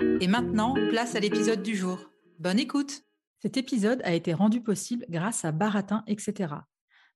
[0.00, 1.98] Et maintenant, place à l'épisode du jour.
[2.38, 3.02] Bonne écoute
[3.40, 6.54] Cet épisode a été rendu possible grâce à Baratin, etc.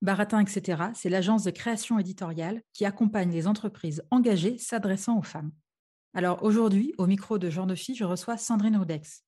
[0.02, 5.52] Baratin, etc., c'est l'agence de création éditoriale qui accompagne les entreprises engagées s'adressant aux femmes.
[6.14, 9.24] Alors aujourd'hui, au micro de Genre de Fille, je reçois Sandrine Audex.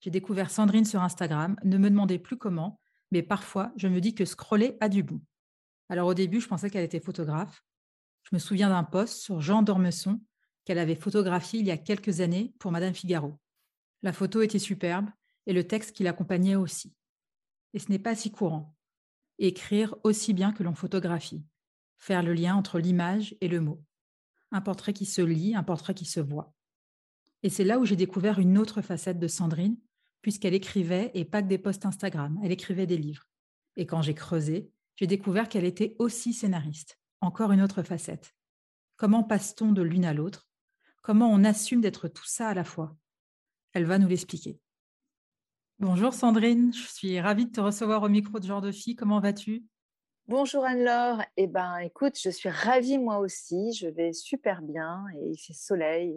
[0.00, 2.80] J'ai découvert Sandrine sur Instagram, ne me demandez plus comment,
[3.12, 5.20] mais parfois je me dis que scroller a du bon.
[5.88, 7.64] Alors au début, je pensais qu'elle était photographe.
[8.24, 10.20] Je me souviens d'un post sur Jean Dormesson
[10.70, 13.36] qu'elle avait photographié il y a quelques années pour Madame Figaro.
[14.04, 15.10] La photo était superbe
[15.46, 16.94] et le texte qui l'accompagnait aussi.
[17.74, 18.76] Et ce n'est pas si courant.
[19.40, 21.44] Écrire aussi bien que l'on photographie.
[21.98, 23.82] Faire le lien entre l'image et le mot.
[24.52, 26.54] Un portrait qui se lit, un portrait qui se voit.
[27.42, 29.76] Et c'est là où j'ai découvert une autre facette de Sandrine,
[30.22, 33.26] puisqu'elle écrivait et pas que des posts Instagram, elle écrivait des livres.
[33.74, 36.96] Et quand j'ai creusé, j'ai découvert qu'elle était aussi scénariste.
[37.20, 38.36] Encore une autre facette.
[38.96, 40.46] Comment passe-t-on de l'une à l'autre
[41.02, 42.94] Comment on assume d'être tout ça à la fois
[43.72, 44.60] Elle va nous l'expliquer.
[45.78, 48.96] Bonjour Sandrine, je suis ravie de te recevoir au micro de Genre de Fille.
[48.96, 49.64] Comment vas-tu?
[50.28, 51.24] Bonjour Anne-Laure.
[51.38, 53.72] Eh ben, écoute, je suis ravie moi aussi.
[53.72, 56.14] Je vais super bien et il fait soleil.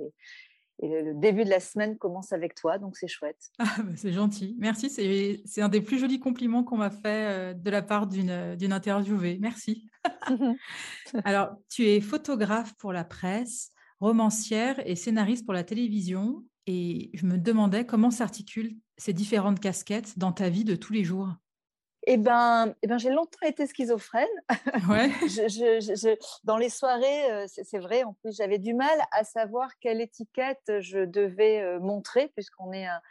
[0.82, 3.52] Et, le, début de la semaine commence avec toi, donc c'est chouette.
[3.60, 4.54] Ah, bah, c'est gentil.
[4.60, 4.90] Merci.
[4.90, 9.38] C'est un des plus jolis compliments qu'on m'a fait euh, de la part d'une interviewée.
[9.40, 9.90] Merci.
[11.24, 16.44] Alors, tu es photographe pour la presse romancière et scénariste pour la télévision.
[16.66, 21.04] Et je me demandais comment s'articulent ces différentes casquettes dans ta vie de tous les
[21.04, 21.30] jours.
[22.06, 24.28] Eh ben, eh ben j'ai longtemps été schizophrène.
[24.90, 25.10] Ouais.
[25.22, 30.02] je, dans les soirées, euh, c'est vrai, en plus, j'avais du mal à savoir quelle
[30.02, 33.02] étiquette je devais euh, montrer, puisqu'on est un,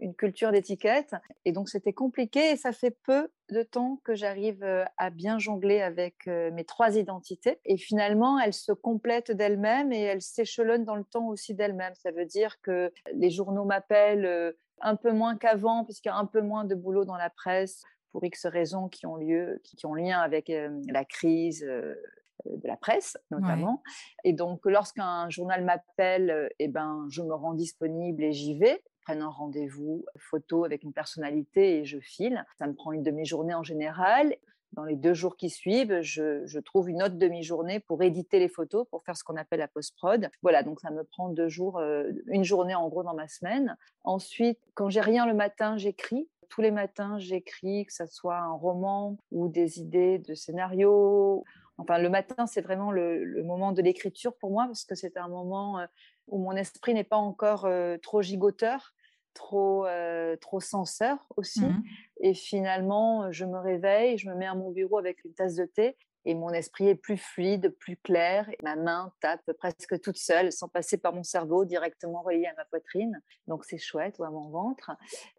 [0.00, 1.14] une culture d'étiquette.
[1.44, 5.38] Et donc, c'était compliqué et ça fait peu de temps que j'arrive euh, à bien
[5.38, 7.58] jongler avec euh, mes trois identités.
[7.64, 11.94] Et finalement, elles se complètent d'elles-mêmes et elles s'échelonnent dans le temps aussi d'elles-mêmes.
[11.94, 16.16] Ça veut dire que les journaux m'appellent euh, un peu moins qu'avant, puisqu'il y a
[16.16, 17.82] un peu moins de boulot dans la presse
[18.12, 20.50] pour X raisons qui ont lieu, qui, ont lien avec
[20.88, 23.84] la crise de la presse notamment.
[24.24, 29.22] Et donc, lorsqu'un journal m'appelle, eh ben, je me rends disponible et j'y vais prenne
[29.22, 32.44] un rendez-vous photo avec une personnalité et je file.
[32.58, 34.34] Ça me prend une demi-journée en général.
[34.72, 38.86] Dans les deux jours qui suivent, je, trouve une autre demi-journée pour éditer les photos,
[38.88, 40.30] pour faire ce qu'on appelle la post-prod.
[40.42, 43.76] Voilà, donc ça me prend deux jours, euh, une journée en gros dans ma semaine.
[44.04, 48.52] Ensuite, quand j'ai rien le matin, j'écris tous les matins, j'écris, que ce soit un
[48.52, 51.44] roman ou des idées de scénario.
[51.80, 55.28] Enfin, le matin, c'est vraiment le, moment de l'écriture pour moi, parce que c'est un
[55.28, 55.86] moment euh,
[56.28, 58.94] où mon esprit n'est pas encore euh, trop gigoteur,
[59.34, 61.64] trop, euh, trop censeur aussi.
[61.64, 61.82] Mmh
[62.22, 65.64] et finalement, je me réveille, je me mets à mon bureau avec une tasse de
[65.64, 68.48] thé et mon esprit est plus fluide, plus clair.
[68.50, 72.54] Et ma main tape presque toute seule, sans passer par mon cerveau, directement relié à
[72.56, 73.20] ma poitrine.
[73.46, 74.90] Donc c'est chouette, ou à mon ventre.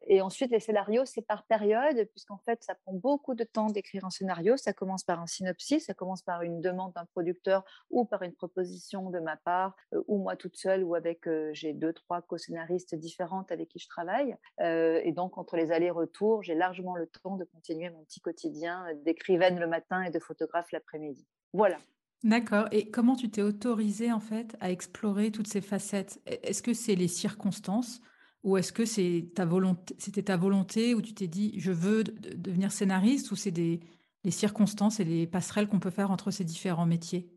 [0.08, 4.06] Et ensuite, les scénarios, c'est par période, puisqu'en fait, ça prend beaucoup de temps d'écrire
[4.06, 4.58] un scénario.
[4.58, 8.34] Ça commence par un synopsis, ça commence par une demande d'un producteur ou par une
[8.34, 12.22] proposition de ma part, euh, ou moi toute seule, ou avec, euh, j'ai deux, trois
[12.22, 14.36] co-scénaristes différentes avec qui je travaille.
[14.62, 18.86] Euh, et donc, entre les allers-retours, j'ai largement le temps de continuer mon petit quotidien
[19.06, 21.26] d'écrivaine le matin et de photographe l'après-midi.
[21.54, 21.78] Voilà.
[22.24, 22.68] D'accord.
[22.72, 26.22] Et comment tu t'es autorisée en fait à explorer toutes ces facettes?
[26.26, 28.02] Est-ce que c'est les circonstances
[28.44, 32.04] ou est-ce que c'est ta volonté, c'était ta volonté où tu t'es dit je veux
[32.04, 33.82] devenir scénariste ou c'est des
[34.24, 37.30] les circonstances et les passerelles qu'on peut faire entre ces différents métiers?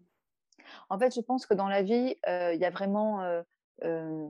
[0.88, 3.42] En fait, je pense que dans la vie, euh, il y a vraiment euh,
[3.84, 4.26] euh,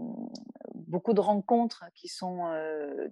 [0.75, 2.45] beaucoup de rencontres qui sont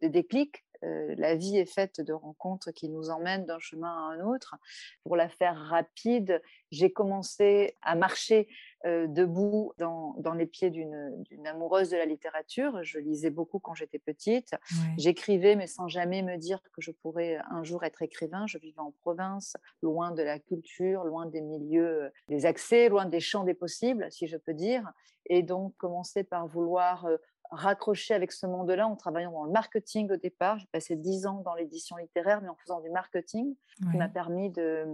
[0.01, 4.21] des déclics la vie est faite de rencontres qui nous emmènent d'un chemin à un
[4.21, 4.57] autre.
[5.05, 8.49] Pour la faire rapide, j'ai commencé à marcher
[8.85, 12.83] debout dans, les pieds d'une amoureuse de la littérature.
[12.83, 14.55] Je lisais beaucoup quand j'étais petite.
[14.99, 18.47] J'écrivais, mais sans jamais me dire que je pourrais un jour être écrivain.
[18.47, 23.21] Je vivais en province, loin de la culture, loin des milieux, des accès, loin des
[23.21, 24.91] champs des possibles, si je peux dire.
[25.27, 27.07] Et donc, commencer par vouloir
[27.53, 30.59] raccrocher avec ce monde-là en travaillant dans le marketing au départ.
[30.59, 33.55] J'ai passé dix ans dans l'édition littéraire, mais en faisant du marketing,
[33.91, 34.87] qui m'a permis de,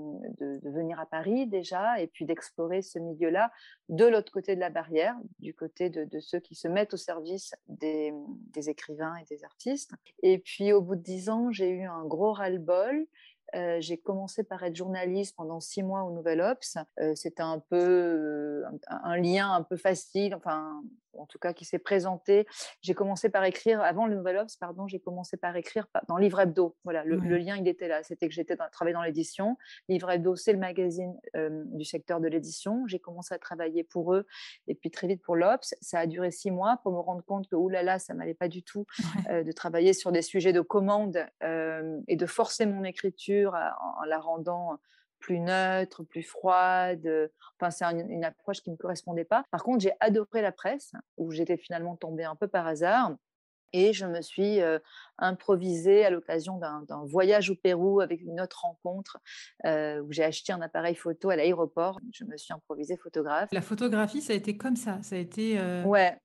[0.63, 3.51] venir à Paris déjà et puis d'explorer ce milieu-là
[3.89, 7.55] de l'autre côté de la barrière, du côté de, ceux qui se mettent au service
[7.69, 8.13] des,
[8.53, 9.93] des, écrivains et des artistes.
[10.23, 13.07] Et puis au bout de dix ans, j'ai eu un gros ras-le-bol
[13.55, 16.77] euh, j'ai commencé par être journaliste pendant six mois au Nouvel Ops.
[17.01, 20.83] Euh, c'était un peu euh, un, lien un peu facile, enfin
[21.15, 22.47] en tout cas qui s'est présenté.
[22.81, 26.41] J'ai commencé par écrire avant le Nouvel Ops, pardon, j'ai commencé par écrire dans Livre
[26.41, 26.77] Hebdo.
[26.85, 28.03] Voilà, le, lien il était là.
[28.03, 29.57] C'était que j'étais travaillé dans l'édition.
[29.89, 32.87] Livre Hebdo, c'est le magazine du secteur de l'édition.
[32.87, 34.27] J'ai commencé à travailler pour eux
[34.67, 35.75] et puis très vite pour l'Ops.
[35.81, 38.63] Ça a duré six mois pour me rendre compte que oulala, ça m'allait pas du
[38.63, 38.87] tout
[39.29, 44.79] de travailler sur des sujets de commande et de forcer mon écriture en la rendant
[45.19, 47.31] plus neutre, plus froide.
[47.61, 49.45] Enfin, c'est une, approche qui ne me correspondait pas.
[49.51, 53.15] Par contre, j'ai adoré la presse, où j'étais finalement tombée un peu par hasard.
[53.75, 54.61] Et je me suis
[55.19, 59.19] improvisée à l'occasion d'un voyage au Pérou avec une autre rencontre
[59.67, 62.01] où j'ai acheté un appareil photo à l'aéroport.
[62.15, 63.51] Je me suis improvisée photographe.
[63.53, 64.99] La photographie, ça a été comme ça.
[65.03, 65.61] Ça a été.
[65.85, 66.19] Ouais,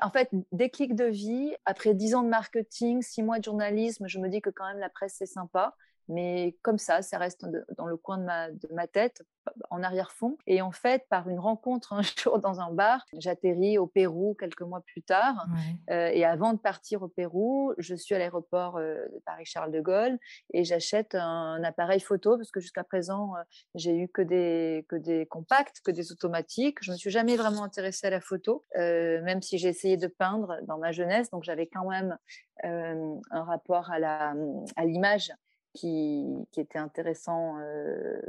[0.00, 1.54] en fait, déclic de vie.
[1.64, 4.78] Après dix ans de marketing, six mois de journalisme, je me dis que quand même
[4.78, 5.76] la presse, c'est sympa
[6.10, 7.46] mais comme ça, ça reste
[7.76, 9.22] dans le coin de ma, de ma tête,
[9.70, 10.36] en arrière-fond.
[10.46, 14.62] Et en fait, par une rencontre un jour dans un bar, j'atterris au Pérou quelques
[14.62, 15.46] mois plus tard.
[15.90, 19.80] Euh, et avant de partir au Pérou, je suis à l'aéroport euh, de Paris-Charles de
[19.80, 20.18] Gaulle
[20.52, 23.42] et j'achète un, appareil photo parce que jusqu'à présent, euh,
[23.74, 26.78] j'ai eu que des, que des compacts, que des automatiques.
[26.82, 30.06] Je ne me suis jamais vraiment intéressée à la photo, même si j'ai essayé de
[30.06, 31.30] peindre dans ma jeunesse.
[31.30, 32.16] Donc j'avais quand même
[32.62, 35.32] un rapport à l'image
[35.74, 38.20] qui, était intéressant, euh,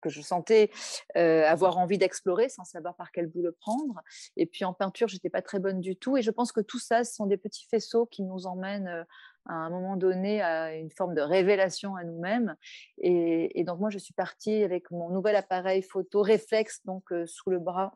[0.00, 0.70] que je sentais
[1.16, 4.00] euh, avoir envie d'explorer sans savoir par quel bout le prendre.
[4.36, 6.16] Et puis en peinture, j'étais pas très bonne du tout.
[6.16, 9.04] Et je pense que tout ça, ce sont des petits faisceaux qui nous emmènent euh,
[9.46, 12.56] à un moment donné à une forme de révélation à nous-mêmes.
[12.98, 17.58] Et, donc moi, je suis partie avec mon nouvel appareil photo réflexe, donc sous le
[17.58, 17.92] bras,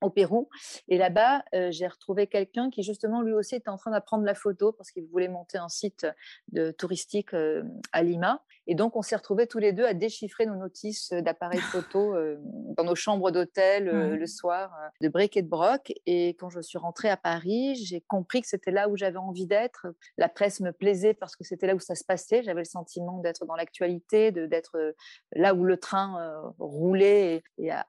[0.00, 0.48] au Pérou.
[0.88, 4.34] Et là-bas, euh, j'ai retrouvé quelqu'un qui justement lui aussi était en train d'apprendre la
[4.34, 6.06] photo parce qu'il voulait monter un site
[6.52, 7.62] de touristique euh,
[7.92, 8.42] à Lima.
[8.66, 12.36] Et donc, on s'est retrouvés tous les deux à déchiffrer nos notices d'appareils photo euh,
[12.76, 15.92] dans nos chambres d'hôtel le soir, de bric et de broc.
[16.06, 19.46] Et quand je suis rentrée à Paris, j'ai compris que c'était là où j'avais envie
[19.46, 19.86] d'être.
[20.18, 22.42] La presse me plaisait parce que c'était là où ça se passait.
[22.42, 24.94] J'avais le sentiment d'être dans l'actualité, d'être
[25.32, 27.84] là où le train roulait et, à,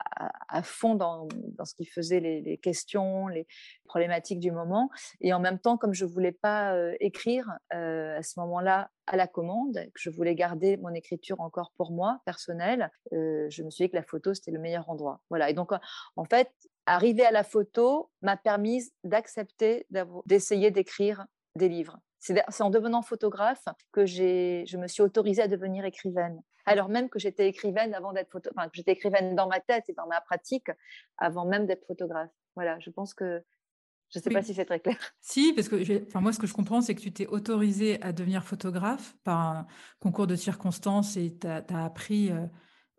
[0.50, 1.28] à, fond dans,
[1.58, 3.48] dans ce qui faisait les, questions, les
[3.86, 4.90] problématiques du moment.
[5.20, 9.18] Et en même temps, comme je voulais pas euh, écrire euh, à ce moment-là à
[9.18, 13.70] la commande, que je voulais garder mon écriture encore pour moi, personnelle, euh, je me
[13.70, 15.22] suis dit que la photo, c'était le meilleur endroit.
[15.30, 15.50] Voilà.
[15.50, 15.72] Et donc,
[16.16, 16.52] en fait,
[16.86, 19.86] arriver à la photo m'a permis d'accepter
[20.26, 21.26] d'essayer d'écrire
[21.56, 22.00] des livres.
[22.20, 26.42] C'est en devenant photographe que je me suis autorisée à devenir écrivaine.
[26.66, 29.90] Alors même que j'étais écrivaine avant d'être photo, enfin, que j'étais écrivaine dans ma tête
[29.90, 30.70] et dans ma pratique
[31.18, 32.32] avant même d'être photographe.
[32.56, 33.44] Voilà, je pense que
[34.14, 34.98] je ne sais pas si c'est très clair.
[35.22, 38.12] Si, parce que enfin, moi, ce que je comprends, c'est que tu t'es autorisée à
[38.12, 39.68] devenir photographe par un
[40.00, 42.46] concours de circonstances et tu as, appris euh,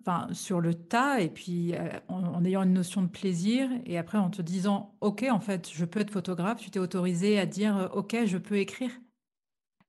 [0.01, 4.17] enfin, sur le tas et puis euh, en, ayant une notion de plaisir et après
[4.17, 7.77] en te disant, OK, en fait, je peux être photographe, tu t'es autorisée à dire,
[7.77, 8.91] euh, OK, je peux écrire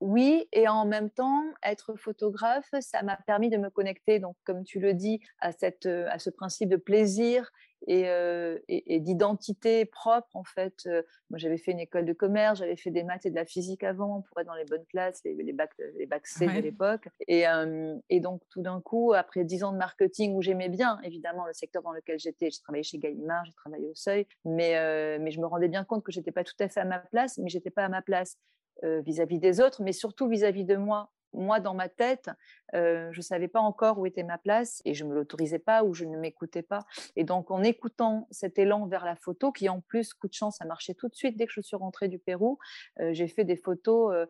[0.03, 4.65] oui, et en même temps, être photographe, ça m'a permis de me connecter, donc comme
[4.65, 7.49] tu le dis, à, cette, à ce principe de plaisir
[7.87, 10.73] et, euh, d'identité propre en fait.
[10.87, 13.45] Euh, moi, j'avais fait une école de commerce, j'avais fait des maths et de la
[13.45, 16.59] physique avant pour être dans les bonnes classes, les, les bacs, les bacs C de
[16.59, 17.07] l'époque.
[17.29, 20.99] Et, euh, et, donc tout d'un coup, après dix ans de marketing où j'aimais bien
[21.03, 24.73] évidemment le secteur dans lequel j'étais, j'ai travaillé chez Gallimard, j'ai travaillé au Seuil, mais
[25.19, 27.37] mais je me rendais bien compte que j'étais pas tout à fait à ma place,
[27.37, 28.37] mais j'étais pas à ma place.
[28.83, 31.11] Euh, vis-à-vis des autres, mais surtout vis-à-vis de moi.
[31.31, 32.29] Moi, dans ma tête,
[32.75, 35.59] euh, je ne savais pas encore où était ma place et je ne me l'autorisais
[35.59, 36.85] pas ou je ne m'écoutais pas.
[37.15, 40.59] Et donc, en écoutant cet élan vers la photo, qui en plus, coup de chance,
[40.59, 42.57] a marché tout de suite dès que je suis rentrée du Pérou,
[42.99, 44.27] euh, j'ai fait des photos.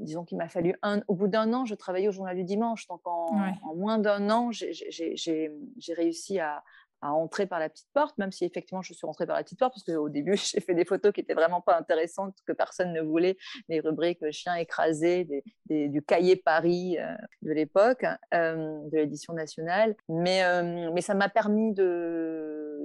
[0.00, 1.02] disons qu'il m'a fallu un.
[1.06, 2.86] Au bout d'un an, je travaillais au journal du dimanche.
[2.86, 5.50] Donc, en, moins d'un an, j'ai
[5.94, 6.64] réussi à,
[7.12, 9.74] entrer par la petite porte, même si effectivement je suis rentrée par la petite porte,
[9.74, 13.00] parce qu'au début j'ai fait des photos qui étaient vraiment pas intéressantes, que personne ne
[13.00, 13.36] voulait,
[13.68, 15.26] des rubriques chien écrasé,
[15.68, 16.96] du cahier Paris
[17.42, 19.96] de l'époque, de l'édition nationale.
[20.08, 20.42] Mais,
[20.92, 22.75] mais ça m'a permis de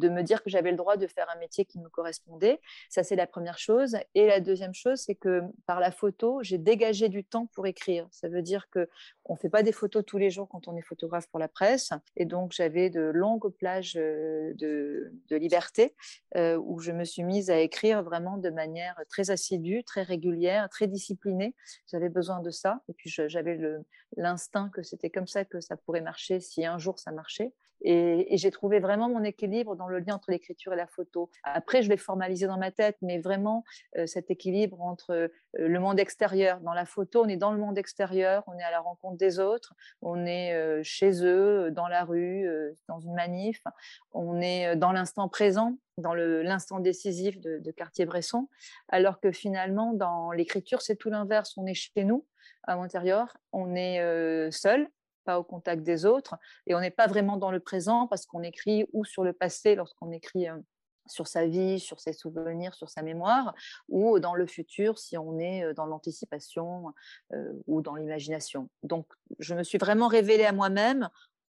[0.00, 2.60] de me dire que j'avais le droit de faire un métier qui me correspondait.
[2.88, 3.96] Ça, c'est la première chose.
[4.14, 8.08] Et la deuxième chose, c'est que par la photo, j'ai dégagé du temps pour écrire.
[8.10, 8.88] Ça veut dire que
[9.26, 11.92] on fait pas des photos tous les jours quand on est photographe pour la presse.
[12.16, 15.94] Et donc, j'avais de longues plages euh, de, liberté
[16.36, 20.68] euh, où je me suis mise à écrire vraiment de manière très assidue, très régulière,
[20.68, 21.54] très disciplinée.
[21.86, 22.80] J'avais besoin de ça.
[22.88, 23.58] Et puis, j'avais
[24.16, 27.52] l'instinct que c'était comme ça que ça pourrait marcher si un jour ça marchait.
[27.82, 31.30] Et, j'ai trouvé vraiment mon équilibre dans le lien entre l'écriture et la photo.
[31.42, 33.64] Après, je l'ai formalisé dans ma tête, mais vraiment
[33.96, 36.60] euh, cet équilibre entre euh, le monde extérieur.
[36.60, 39.38] Dans la photo, on est dans le monde extérieur, on est à la rencontre des
[39.38, 42.46] autres, on est euh, chez eux, dans la rue,
[42.88, 43.62] dans une manif,
[44.12, 48.48] on est dans l'instant présent, dans l'instant décisif de, de Cartier-Bresson,
[48.88, 51.56] alors que finalement, dans l'écriture, c'est tout l'inverse.
[51.56, 52.26] On est chez nous,
[52.64, 54.88] à l'intérieur, on est seul,
[55.24, 56.36] pas au contact des autres,
[56.66, 59.74] et on n'est pas vraiment dans le présent parce qu'on écrit ou sur le passé
[59.74, 60.56] lorsqu'on écrit euh,
[61.06, 63.54] sur sa vie, sur ses souvenirs, sur sa mémoire,
[63.88, 66.92] ou dans le futur si on est euh, dans l'anticipation
[67.32, 68.68] euh, ou dans l'imagination.
[68.82, 69.06] Donc,
[69.38, 71.08] je me suis vraiment révélée à moi-même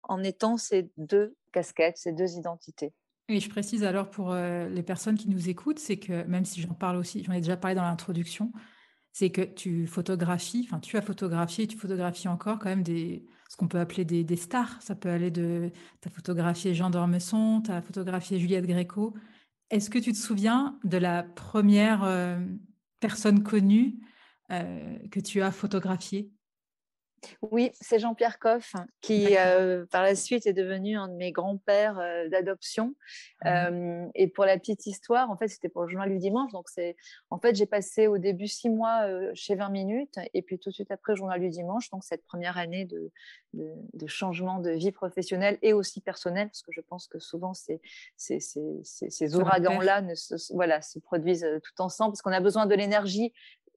[0.02, 2.92] en étant ces deux casquettes, ces deux identités.
[3.28, 6.74] Et je précise alors pour les personnes qui nous écoutent, c'est que même si j'en
[6.74, 8.52] parle aussi, j'en ai déjà parlé dans l'introduction,
[9.14, 13.24] c'est que tu photographies, enfin tu as photographié, tu photographies encore quand même des,
[13.54, 14.82] ce qu'on peut appeler des, stars.
[14.82, 15.70] Ça peut aller de,
[16.02, 19.14] tu as photographié Jean d'Ormesson, tu as photographié Juliette Gréco.
[19.70, 22.36] Est-ce que tu te souviens de la première euh,
[22.98, 24.00] personne connue
[24.50, 26.32] euh, que tu as photographiée?
[27.42, 31.98] Oui, c'est Jean-Pierre Coff qui, euh, par la suite, est devenu un de mes grands-pères
[31.98, 32.94] euh, d'adoption.
[33.42, 36.52] Ah euh, et pour la petite histoire, en fait, c'était pour le journal du dimanche.
[36.52, 36.96] Donc, c'est,
[37.30, 40.74] en fait, j'ai passé au début six mois chez 20 minutes et puis tout de
[40.74, 41.90] suite après, journal du dimanche.
[41.90, 43.10] Donc, cette première année de,
[43.52, 47.80] de, changement de vie professionnelle et aussi personnelle, parce que je pense que souvent, ces,
[48.16, 48.38] ces,
[48.82, 50.14] ces ouragans-là ne
[50.54, 53.32] voilà, se produisent tout ensemble parce qu'on a besoin de l'énergie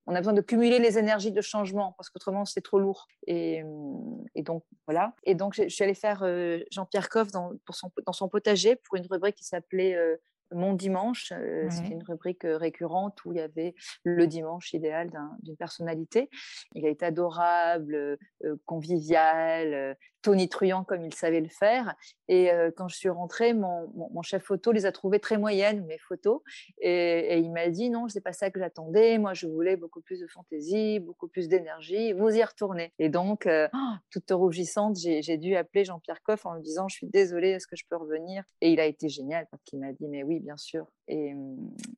[0.08, 3.08] on a besoin de cumuler les énergies de changement parce qu'autrement c'est trop lourd.
[3.28, 3.62] Et,
[4.38, 5.14] donc voilà.
[5.26, 7.52] Et donc je suis allée faire euh, Jean-Pierre Coff dans,
[8.12, 10.16] son potager pour une rubrique qui s'appelait euh,
[10.54, 11.34] mon dimanche,
[11.70, 15.12] c'était une rubrique récurrente où il y avait le dimanche idéal
[15.42, 16.30] d'une personnalité.
[16.74, 18.18] Il a été adorable,
[18.66, 21.96] convivial, tonitruant comme il savait le faire.
[22.27, 25.98] Et quand je suis rentrée, mon, mon, chef photo les a trouvées très moyennes, mes
[25.98, 26.42] photos.
[26.82, 29.18] Et, il m'a dit non, c'est pas ça que j'attendais.
[29.18, 32.13] Moi, je voulais beaucoup plus de fantaisie, beaucoup plus d'énergie.
[32.13, 32.92] Vous y retournez.
[33.00, 33.77] Et donc, oh,
[34.12, 37.75] toute rougissante, j'ai dû appeler Jean-Pierre Coff en lui disant je suis désolée, est-ce que
[37.75, 38.44] je peux revenir?
[38.62, 40.88] Et il a été génial parce qu'il m'a dit mais oui, bien sûr.
[41.08, 41.34] Et,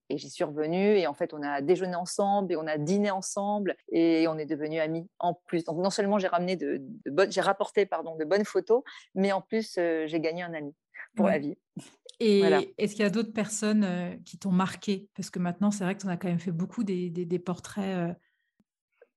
[0.09, 0.97] et j'y suis revenue.
[0.97, 4.45] Et en fait, on a déjeuné ensemble et on a dîné ensemble et on est
[4.45, 5.63] devenus amis en plus.
[5.63, 8.83] Donc, non seulement j'ai ramené de, de bonnes, j'ai rapporté pardon de bonnes photos,
[9.15, 10.73] mais en plus, euh, j'ai gagné un ami
[11.15, 11.57] pour la vie.
[12.19, 12.41] Et
[12.77, 15.07] est-ce qu'il y a d'autres personnes euh, qui t'ont marqué?
[15.15, 17.39] Parce que maintenant, c'est vrai que tu en as quand même fait beaucoup des, des,
[17.39, 18.13] portraits euh,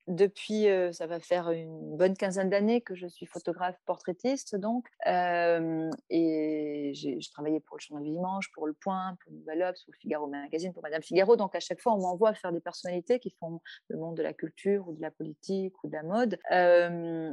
[0.06, 6.90] depuis, ça va faire une bonne quinzaine d'années que je suis photographe portraitiste, donc, et
[6.94, 9.98] j'ai travaillé pour le Journal du Dimanche, pour Le Point, pour Nouvelle Obs, pour le
[9.98, 11.36] Figaro Magazine, pour Madame Figaro.
[11.36, 14.32] Donc, à chaque fois, on m'envoie faire des personnalités qui font le monde de la
[14.32, 16.38] culture ou de la politique ou de la mode.
[16.50, 17.32] Euh,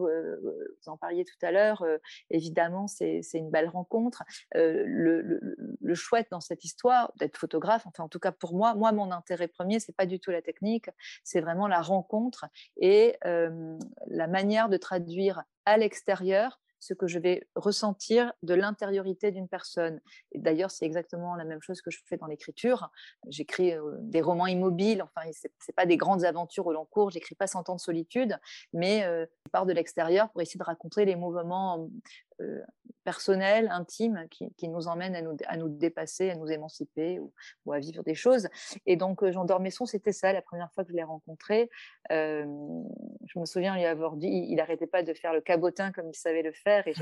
[0.00, 0.36] euh,
[0.80, 1.84] vous en parliez tout à l'heure,
[2.30, 4.22] évidemment, c'est une belle rencontre.
[4.54, 8.74] Le, le, le, chouette dans cette histoire d'être photographe, enfin, en tout cas pour moi,
[8.74, 10.88] moi, mon intérêt premier, c'est pas du tout la technique,
[11.24, 12.46] c'est vraiment la rencontre
[12.76, 19.48] et la manière de traduire à l'extérieur ce que je vais ressentir de l'intériorité d'une
[19.48, 20.00] personne.
[20.32, 22.90] Et d'ailleurs, c'est exactement la même chose que je fais dans l'écriture.
[23.28, 27.46] J'écris des romans immobiles, enfin, c'est pas des grandes aventures au long cours, j'écris pas
[27.46, 28.38] Cent ans de solitude,
[28.72, 29.04] mais
[29.50, 31.86] je pars de l'extérieur pour essayer de raconter les mouvements euh,
[33.04, 37.78] personnel, intime, qui, nous emmène à nous, à nous dépasser, à nous émanciper ou, à
[37.78, 38.48] vivre des choses.
[38.86, 41.70] Et donc, euh, Jean Dormesson, c'était ça, la première fois que je l'ai rencontré.
[42.12, 42.44] Euh,
[43.26, 46.14] je me souviens lui avoir dit, il n'arrêtait pas de faire le cabotin comme il
[46.14, 46.94] savait le faire, et,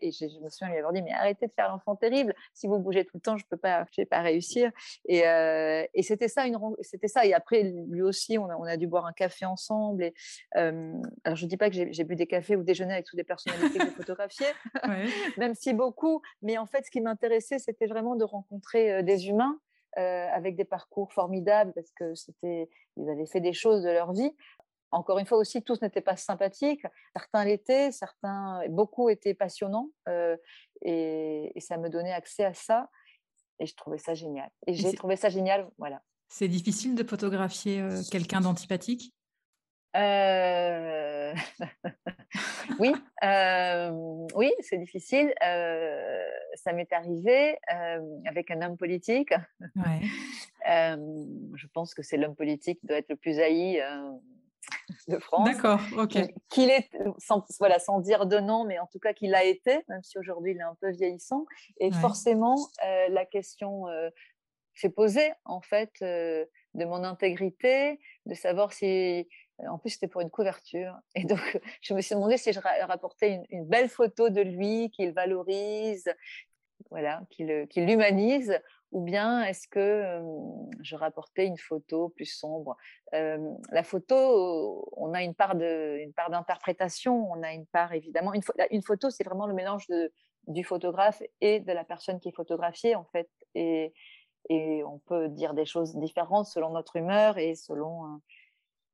[0.00, 2.78] et je, me souviens lui avoir dit, mais arrêtez de faire l'enfant terrible, si vous
[2.78, 4.70] bougez tout le temps, je ne peux pas, je vais pas réussir.
[5.06, 7.24] Et, et c'était ça, une, c'était ça.
[7.26, 10.04] Et après, lui aussi, on a, on a dû boire un café ensemble.
[10.04, 10.14] Et,
[10.52, 13.24] alors, je ne dis pas que j'ai bu des cafés ou déjeuner avec toutes les
[13.24, 14.46] personnalités que j'ai photographiées,
[15.38, 16.22] même si beaucoup.
[16.42, 19.58] Mais en fait, ce qui m'intéressait, c'était vraiment de rencontrer euh, des humains
[19.98, 24.12] euh, avec des parcours formidables parce que c'était, ils avaient fait des choses de leur
[24.12, 24.32] vie
[24.90, 26.86] encore une fois aussi, tous n'étaient pas sympathiques.
[27.16, 29.90] Certains l'étaient, certains, beaucoup étaient passionnants.
[30.82, 32.88] et, ça me donnait accès à ça.
[33.58, 34.48] Et je trouvais ça génial.
[34.68, 36.00] Et j'ai trouvé ça génial, voilà.
[36.28, 39.12] C'est difficile de photographier quelqu'un d'antipathique?
[39.96, 41.34] Euh,
[42.80, 43.90] oui, euh,
[44.34, 45.32] oui, c'est difficile.
[45.44, 46.24] Euh,
[46.54, 47.58] ça m'est arrivé
[48.26, 49.32] avec un homme politique.
[50.66, 53.82] je pense que c'est l'homme politique qui doit être le plus haï
[55.08, 55.48] de France.
[55.48, 56.18] D'accord, ok.
[56.48, 59.84] Qu'il est, sans, voilà, sans dire de nom, mais en tout cas qu'il a été,
[59.88, 61.46] même si aujourd'hui il est un peu vieillissant.
[61.78, 63.84] Et forcément, la question
[64.74, 70.30] s'est posée, en fait, de mon intégrité, de savoir si en plus, c'était pour une
[70.30, 70.96] couverture.
[71.14, 71.38] Et donc,
[71.82, 76.12] je me suis demandé si je rapportais une, belle photo de lui, qu'il valorise,
[76.90, 78.60] voilà, qu'il l'humanise,
[78.92, 80.20] ou bien est-ce que
[80.80, 82.76] je rapportais une photo plus sombre
[83.12, 88.34] La photo, on a une part d'interprétation, on a une part évidemment.
[88.34, 90.12] Une, une photo, c'est vraiment le mélange de,
[90.46, 93.28] du photographe et de la personne qui est photographiée, en fait.
[93.54, 93.92] Et,
[94.48, 98.20] et on peut dire des choses différentes selon notre humeur et selon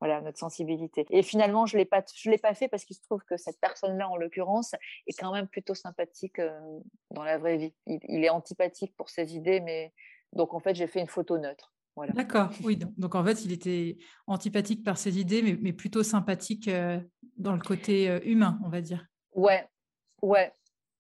[0.01, 1.07] voilà, notre sensibilité.
[1.11, 3.37] Et finalement, je ne l'ai pas, je l'ai pas fait parce qu'il se trouve que
[3.37, 4.75] cette personne-là, en l'occurrence,
[5.07, 6.59] est quand même plutôt sympathique euh,
[7.11, 7.75] dans la vraie vie.
[7.87, 9.93] Il, est antipathique pour ses idées, mais
[10.33, 11.75] donc en fait, j'ai fait une photo neutre.
[11.97, 12.13] Voilà.
[12.13, 12.79] D'accord, oui.
[12.97, 16.99] Donc, en fait, il était antipathique par ses idées, mais, mais plutôt sympathique euh,
[17.37, 19.07] dans le côté euh, humain, on va dire.
[19.35, 19.69] Ouais,
[20.23, 20.53] ouais,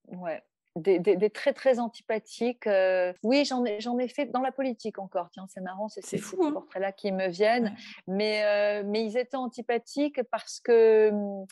[0.08, 0.42] ouais
[0.76, 2.66] des, très très antipathiques.
[2.66, 5.30] Euh, oui, j'en ai, j'en ai fait dans la politique encore.
[5.32, 6.52] Tiens, c'est marrant, c'est, ces hein.
[6.52, 7.74] portraits-là qui me viennent.
[8.06, 11.46] Mais, euh, mais ils étaient antipathiques parce que hum,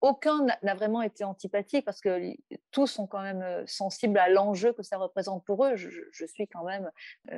[0.00, 2.34] aucun n'a vraiment été antipathique parce que
[2.72, 5.76] tous sont quand même euh, sensibles à l'enjeu que ça représente pour eux.
[5.76, 6.90] Je, suis quand même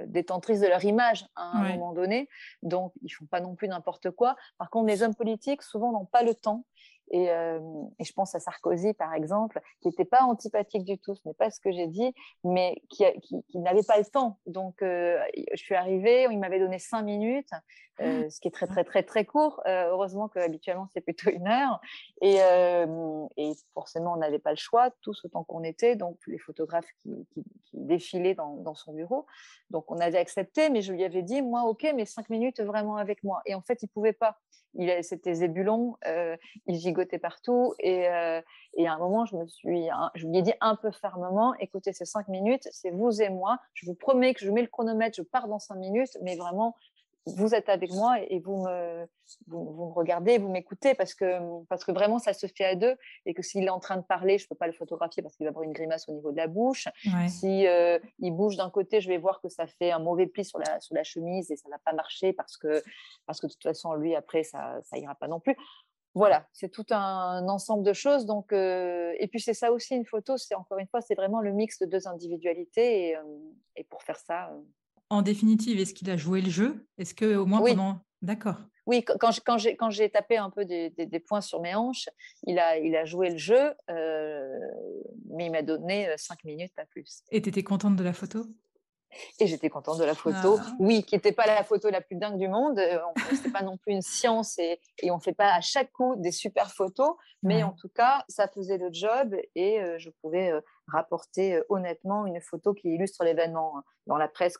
[0.06, 2.28] détentrice de leur image à un moment donné,
[2.62, 4.36] donc ils font pas non plus n'importe quoi.
[4.56, 6.64] Par contre, les hommes politiques souvent n'ont pas le temps
[7.11, 11.20] et, et, je pense à Sarkozy, par exemple, qui n'était pas antipathique du tout, ce
[11.26, 14.38] n'est pas ce que j'ai dit, mais qui, qui, n'avait pas le temps.
[14.46, 17.50] Donc, je suis arrivée, il m'avait donné cinq minutes,
[18.00, 19.61] euh, ce qui est très, très, très, très court.
[19.66, 21.80] Euh, heureusement qu'habituellement, c'est plutôt une heure.
[22.20, 22.37] Et,
[23.37, 27.26] et forcément, on n'avait pas le choix, tous autant qu'on était, donc les photographes qui,
[27.33, 29.26] qui, défilaient dans, dans, son bureau.
[29.70, 32.96] Donc, on avait accepté, mais je lui avais dit, moi, OK, mais cinq minutes vraiment
[32.96, 33.42] avec moi.
[33.46, 34.38] Et en fait, il ne pouvait pas
[35.02, 37.74] c'était zébulon, euh, il gigotait partout.
[37.78, 38.40] Et, euh,
[38.74, 41.92] et, à un moment, je, me suis, je lui ai dit un peu fermement écoutez,
[41.92, 43.58] ces cinq minutes, c'est vous et moi.
[43.74, 46.76] Je vous promets que je mets le chronomètre, je pars dans cinq minutes, mais vraiment,
[47.26, 49.06] vous êtes avec moi et vous me,
[49.46, 52.96] vous, me regardez, vous m'écoutez parce que, parce que vraiment ça se fait à deux
[53.24, 55.37] et que s'il est en train de parler, je ne peux pas le photographier parce
[55.37, 56.88] qu'il va avoir une grimace au niveau de la bouche.
[57.28, 60.44] Si euh, il bouge d'un côté, je vais voir que ça fait un mauvais pli
[60.44, 62.82] sur la, sur la chemise et ça n'a pas marché parce que,
[63.26, 65.56] parce que de toute façon, lui, après, ça ira pas non plus.
[66.14, 68.24] Voilà, c'est tout un ensemble de choses.
[68.24, 70.37] Donc, euh, et puis c'est ça aussi une photo.
[70.37, 73.08] C'est encore une fois, c'est vraiment le mix de deux individualités.
[73.08, 73.22] Et, euh,
[73.74, 74.52] et pour faire ça,
[75.10, 76.86] en définitive, est-ce qu'il a joué le jeu?
[76.98, 77.72] Est-ce que au moins oui.
[77.72, 78.56] pendant D'accord.
[78.86, 80.90] Oui, quand, quand, j'ai, quand j'ai tapé un peu des,
[81.26, 82.08] points sur mes hanches,
[82.46, 84.58] il a, il a joué le jeu, euh,
[85.30, 87.22] mais il m'a donné euh, cinq minutes, pas plus.
[87.30, 88.46] Et tu étais contente de la photo?
[89.40, 90.58] Et j'étais contente de la photo.
[90.60, 90.72] Ah.
[90.78, 92.78] Oui, qui n'était pas la photo la plus dingue du monde.
[92.78, 92.98] Euh,
[93.30, 95.92] Ce n'est pas non plus une science et, et on ne fait pas à chaque
[95.92, 97.14] coup des super photos.
[97.42, 102.27] Mais en tout cas, ça faisait le job et euh, je pouvais euh, rapporter honnêtement
[102.27, 103.83] une photo qui illustre l'événement.
[104.07, 104.59] Dans la presse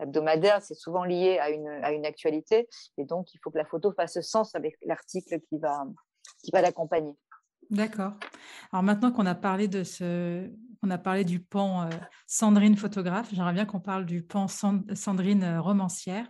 [0.00, 2.68] hebdomadaire, c'est souvent lié à une, à une actualité.
[2.96, 5.84] Et donc, il faut que la photo fasse sens avec l'article qui va,
[6.42, 7.14] qui va l'accompagner.
[7.70, 8.12] D'accord.
[8.72, 10.50] Alors maintenant qu'on a parlé de ce,
[10.82, 11.90] on a parlé du pan euh,
[12.26, 16.28] Sandrine photographe, j'aimerais bien qu'on parle du pan Sandrine euh, romancière.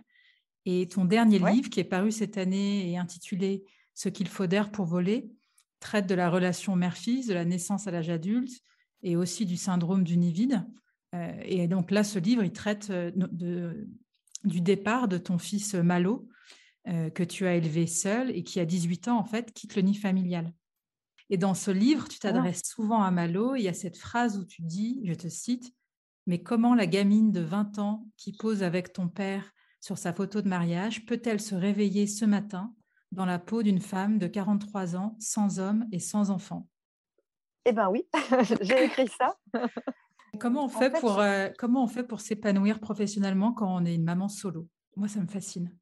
[0.65, 4.71] Et ton dernier livre, qui est paru cette année et intitulé Ce qu'il faut d'air
[4.71, 5.29] pour voler,
[5.81, 8.61] traite de la relation mère-fils, de la naissance à l'âge adulte
[9.03, 10.65] et aussi du syndrome du nid vide.
[11.13, 13.87] Euh, et donc là, ce livre, il traite de,
[14.43, 16.27] du départ de ton fils Malo,
[16.85, 19.95] que tu as élevé seul et qui, à 18 ans, en fait, quitte le nid
[19.95, 20.51] familial.
[21.29, 22.31] Et dans ce livre, tu ah.
[22.31, 23.55] t'adresses souvent à Malo.
[23.55, 25.73] Il y a cette phrase où tu dis, je te cite,
[26.27, 30.41] Mais comment la gamine de 20 ans qui pose avec ton père sur sa photo
[30.41, 32.73] de mariage peut-elle se réveiller ce matin
[33.11, 36.67] dans la peau d'une femme de 43 ans, sans homme et sans enfant?
[37.65, 38.07] Eh bien oui,
[38.61, 39.37] j'ai écrit ça.
[40.39, 44.03] comment on fait, pour, euh, comment on fait pour s'épanouir professionnellement quand on est une
[44.03, 44.67] maman solo?
[44.95, 45.73] Moi, ça me fascine.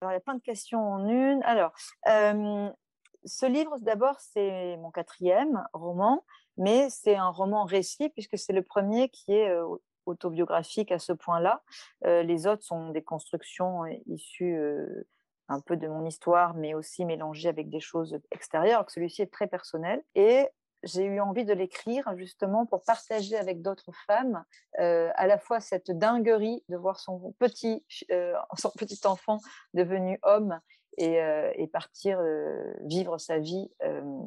[0.00, 1.42] Alors, il y a plein de questions en une.
[1.44, 1.72] Alors,
[2.08, 2.70] euh,
[3.24, 6.24] ce livre, d'abord, c'est mon quatrième roman,
[6.56, 9.66] mais c'est un roman récit puisque c'est le premier qui est euh,
[10.06, 11.62] autobiographique à ce point-là.
[12.02, 14.58] Les autres sont des constructions issues
[15.48, 18.84] un peu de mon histoire, mais aussi mélangé avec des choses extérieures.
[18.90, 20.02] Celui-ci est très personnel.
[20.14, 20.46] Et
[20.84, 24.44] j'ai eu envie de l'écrire justement pour partager avec d'autres femmes
[24.78, 29.40] euh, à la fois cette dinguerie de voir son petit, euh, son petit enfant
[29.72, 30.60] devenu homme
[30.96, 32.20] et, euh, et partir
[32.82, 33.68] vivre sa vie,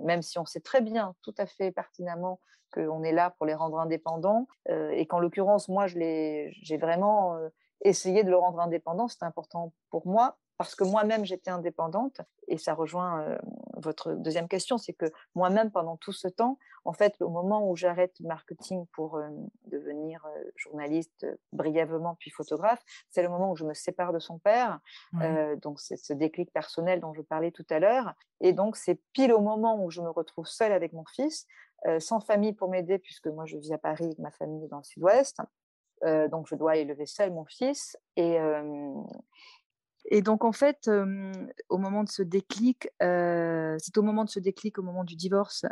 [0.03, 2.41] même si on sait très bien, tout à fait pertinemment,
[2.73, 4.47] qu'on est là pour les rendre indépendants.
[4.67, 7.39] et qu'en l'occurrence, moi, j'ai vraiment
[7.81, 9.07] essayé de le rendre indépendant.
[9.07, 13.37] C'était important pour moi parce que moi-même j'étais indépendante et ça rejoint euh,
[13.75, 17.75] votre deuxième question, c'est que moi-même pendant tout ce temps, en fait, au moment où
[17.75, 19.29] j'arrête le marketing pour euh,
[19.65, 24.39] devenir euh, journaliste brièvement puis photographe, c'est le moment où je me sépare de son
[24.39, 24.79] père.
[25.61, 28.13] donc c'est ce déclic personnel dont je parlais tout à l'heure.
[28.41, 31.45] Et donc c'est pile au moment où je me retrouve seule avec mon fils,
[31.99, 34.83] sans famille pour m'aider puisque moi je vis à Paris, ma famille est dans le
[34.83, 35.39] Sud-Ouest.
[36.03, 38.39] donc je dois élever seul mon fils et
[40.09, 40.89] et donc, en fait,
[41.69, 45.65] au moment de ce déclic, c'est au moment de ce déclic, au moment du divorce,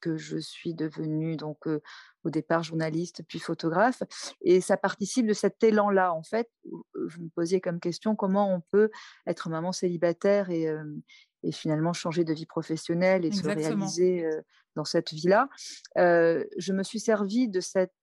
[0.00, 4.02] que je suis devenue, donc, au départ, journaliste, puis photographe.
[4.42, 6.50] Et ça participe de cet élan-là, en fait.
[6.64, 8.90] Vous me posiez comme question comment on peut
[9.26, 10.68] être maman célibataire et,
[11.42, 14.28] et finalement changer de vie professionnelle et se réaliser
[14.76, 15.48] dans cette vie-là.
[15.96, 17.94] je me suis servie de cette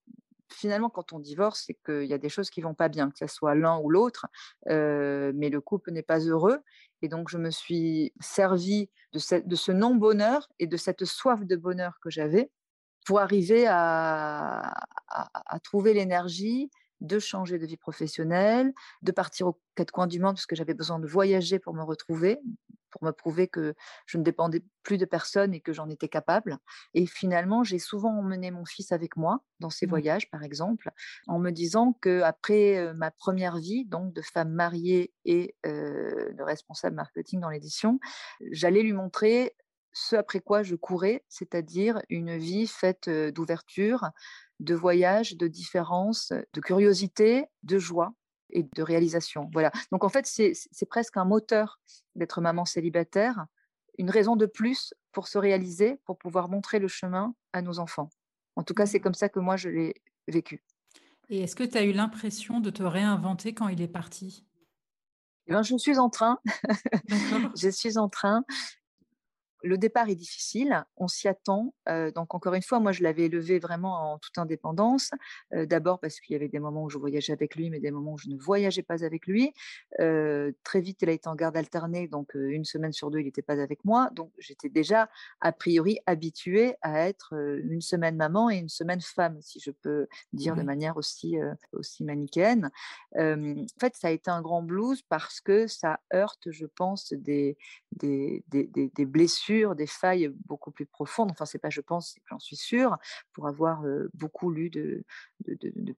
[0.51, 3.17] finalement, quand on divorce, c'est qu'il y a des choses qui vont pas bien, que
[3.17, 4.27] ce soit l'un ou l'autre,
[4.65, 6.59] mais le couple n'est pas heureux.
[7.01, 11.99] Et donc, je me suis servi de, ce non-bonheur et de cette soif de bonheur
[12.01, 12.51] que j'avais
[13.05, 14.73] pour arriver à
[15.63, 16.69] trouver l'énergie
[17.01, 20.73] de changer de vie professionnelle, de partir aux quatre coins du monde parce que j'avais
[20.73, 22.39] besoin de voyager pour me retrouver,
[22.97, 26.57] pour me prouver que je ne dépendais plus de personne et que j'en étais capable.
[26.93, 29.89] Et finalement, j'ai souvent emmené mon fils avec moi dans ces mmh.
[29.89, 30.91] voyages, par exemple,
[31.27, 36.95] en me disant que après ma première vie, donc de femme mariée et de responsable
[36.95, 37.99] marketing dans l'édition,
[38.51, 39.55] j'allais lui montrer
[39.93, 44.09] ce après quoi je courais, c'est-à-dire une vie faite d'ouverture,
[44.59, 48.13] de voyage, de différence, de curiosité, de joie
[48.49, 49.49] et de réalisation.
[49.53, 49.71] Voilà.
[49.91, 51.79] Donc en fait, c'est presque un moteur
[52.15, 53.45] d'être maman célibataire,
[53.97, 58.09] une raison de plus pour se réaliser, pour pouvoir montrer le chemin à nos enfants.
[58.55, 60.63] En tout cas, c'est comme ça que moi, je l'ai vécu.
[61.29, 64.45] Et est-ce que tu as eu l'impression de te réinventer quand il est parti?
[65.47, 66.39] Eh ben, je suis en train.
[67.55, 68.43] je suis en train
[69.63, 71.73] le départ est difficile, on s'y attend.
[72.15, 75.11] donc encore une fois, moi je l'avais élevé vraiment en toute indépendance.
[75.51, 78.13] D'abord parce qu'il y avait des moments où je voyageais avec lui, mais des moments
[78.13, 79.53] où je ne voyageais pas avec lui.
[79.97, 83.41] très vite, il a été en garde alternée, donc une semaine sur deux, il n'était
[83.41, 84.09] pas avec moi.
[84.13, 85.09] Donc j'étais déjà
[85.41, 90.07] a priori habituée à être une semaine maman et une semaine femme, si je peux
[90.33, 91.37] dire de manière aussi
[91.71, 92.69] aussi manichéenne.
[93.15, 97.57] en fait, ça a été un grand blues parce que ça heurte, je pense, des,
[97.91, 101.31] des, des blessures des failles beaucoup plus profondes.
[101.31, 102.97] Enfin, c'est pas je pense, j'en suis sûre,
[103.33, 103.83] pour avoir
[104.13, 105.03] beaucoup lu de,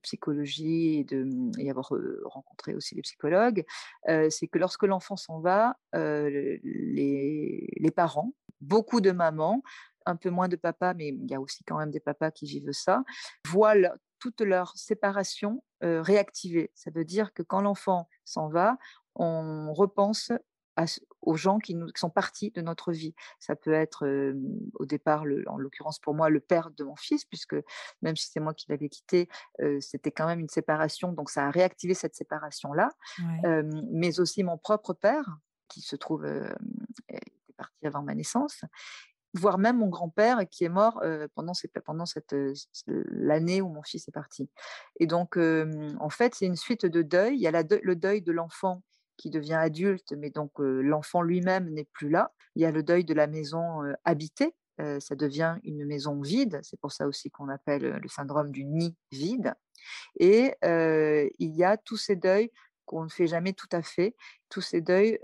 [0.02, 1.92] psychologie et, de, et avoir
[2.24, 3.64] rencontré aussi des psychologues,
[4.06, 9.62] c'est que lorsque l'enfant s'en va, les, parents, beaucoup de mamans,
[10.06, 12.46] un peu moins de papas, mais il y a aussi quand même des papas qui
[12.46, 13.04] vivent ça,
[13.46, 13.74] voient
[14.18, 16.70] toute leur séparation réactivée.
[16.74, 18.76] Ça veut dire que quand l'enfant s'en va,
[19.14, 20.32] on repense
[21.22, 23.14] aux gens qui, nous, sont partis de notre vie.
[23.38, 24.06] Ça peut être
[24.74, 27.56] au départ, en l'occurrence pour moi, le père de mon fils, puisque
[28.02, 29.28] même si c'est moi qui l'avais quitté,
[29.80, 32.90] c'était quand même une séparation, donc ça a réactivé cette séparation-là.
[33.90, 36.26] mais aussi mon propre père, qui se trouve
[37.08, 38.62] était parti avant ma naissance,
[39.34, 41.00] voire même mon grand-père qui est mort
[41.34, 41.52] pendant,
[41.84, 42.34] pendant cette,
[42.86, 44.50] l'année où mon fils est parti.
[44.98, 47.36] Et donc, en fait, c'est une suite de deuil.
[47.36, 48.82] Il y a le deuil de l'enfant
[49.20, 52.32] qui devient adulte, mais donc l'enfant lui-même n'est plus là.
[52.56, 56.58] Il y a le deuil de la maison habitée, ça devient une maison vide.
[56.62, 59.52] C'est pour ça aussi qu'on appelle le syndrome du nid vide.
[60.18, 62.50] Et il y a tous ces deuils
[62.86, 64.16] qu'on ne fait jamais tout à fait,
[64.48, 65.18] tous ces deuils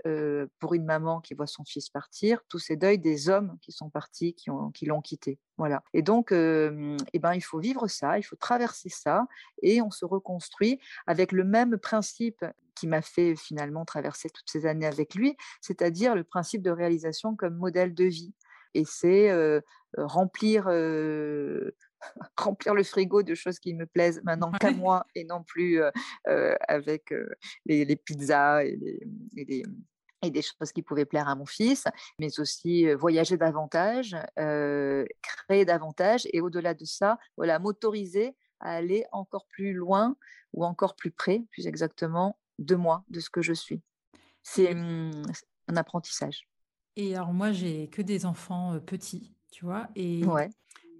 [0.59, 3.89] pour une maman qui voit son fils partir, tous ces deuils des hommes qui sont
[3.89, 5.39] partis, qui, ont, l'ont quitté.
[5.57, 5.83] Voilà.
[5.93, 9.25] Et donc, eh ben, il faut vivre ça, il faut traverser ça,
[9.63, 12.45] et on se reconstruit avec le même principe
[12.77, 17.35] qui m'a fait finalement traverser toutes ces années avec lui, c'est-à-dire le principe de réalisation
[17.35, 18.33] comme modèle de vie.
[18.73, 19.31] Et c'est
[19.97, 20.65] remplir
[22.37, 25.81] remplir le frigo de choses qui me plaisent maintenant qu'à moi et non plus
[26.25, 27.13] avec
[27.65, 28.99] les, pizzas et,
[30.21, 31.85] et, des choses qui pouvaient plaire à mon fils,
[32.19, 39.47] mais aussi voyager davantage, créer davantage et au-delà de ça, voilà, m'autoriser à aller encore
[39.47, 40.15] plus loin
[40.53, 43.81] ou encore plus près, plus exactement, de moi, de ce que je suis.
[44.43, 45.23] c'est mmh,
[45.67, 46.47] un apprentissage.
[46.95, 49.87] Et alors moi, j'ai que des enfants petits, tu vois.
[49.95, 50.49] Et ouais.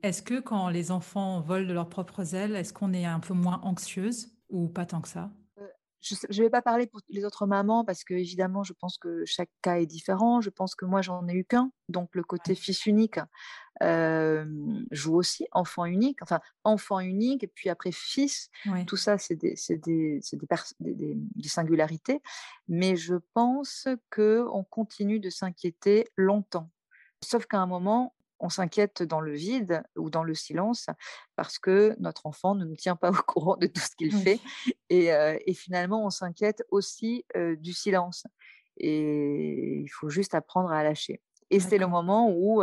[0.03, 3.33] est-ce que quand les enfants volent de leurs propres ailes, est-ce qu'on est un peu
[3.33, 5.31] moins anxieuse ou pas tant que ça?
[6.01, 9.25] Je ne vais pas parler pour les autres mamans parce que évidemment, je pense que
[9.25, 10.41] chaque cas est différent.
[10.41, 13.19] Je pense que moi, j'en ai eu qu'un, donc le côté fils unique
[13.83, 14.45] euh,
[14.91, 15.47] joue aussi.
[15.51, 18.49] Enfant unique, enfin enfant unique et puis après fils.
[18.87, 22.21] Tout ça, c'est des, des, des, des, singularités.
[22.67, 26.69] Mais je pense que on continue de s'inquiéter longtemps.
[27.23, 30.87] Sauf qu'à un moment, on s'inquiète dans le vide ou dans le silence
[31.35, 34.39] parce que notre enfant ne nous tient pas au courant de tout ce qu'il fait.
[34.89, 38.25] Et, finalement, on s'inquiète aussi du silence.
[38.79, 41.21] Et il faut juste apprendre à lâcher.
[41.49, 42.61] Et c'est le moment où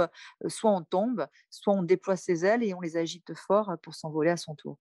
[0.48, 4.30] soit on tombe, soit on déploie ses ailes et on les agite fort pour s'envoler
[4.30, 4.78] à son tour.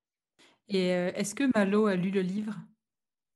[0.68, 2.56] Et est-ce que Malo a lu le livre?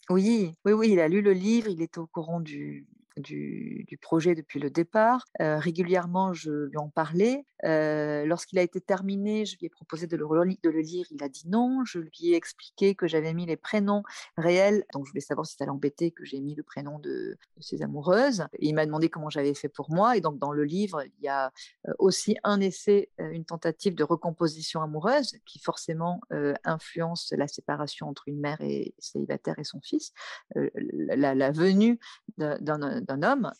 [0.09, 4.35] Oui, oui, oui, il a lu le livre, il est au courant du, du, projet
[4.35, 5.25] depuis le départ.
[5.41, 7.45] Euh, régulièrement, je lui en parlais.
[7.65, 11.05] Euh, lorsqu'il a été terminé, je lui ai proposé de le, de le, lire.
[11.11, 11.83] Il a dit non.
[11.85, 14.03] Je lui ai expliqué que j'avais mis les prénoms
[14.37, 14.85] réels.
[14.93, 18.45] Donc, je voulais savoir si ça l'embêtait que j'ai mis le prénom de, ses amoureuses.
[18.59, 20.15] il m'a demandé comment j'avais fait pour moi.
[20.15, 21.51] Et donc, dans le livre, il y a
[21.87, 26.21] euh, aussi un essai, une tentative de recomposition amoureuse qui forcément
[26.63, 30.11] influence la séparation entre une mère et célibataire et son fils.
[30.55, 31.99] La, la, venue
[32.37, 33.51] d'un d'un homme.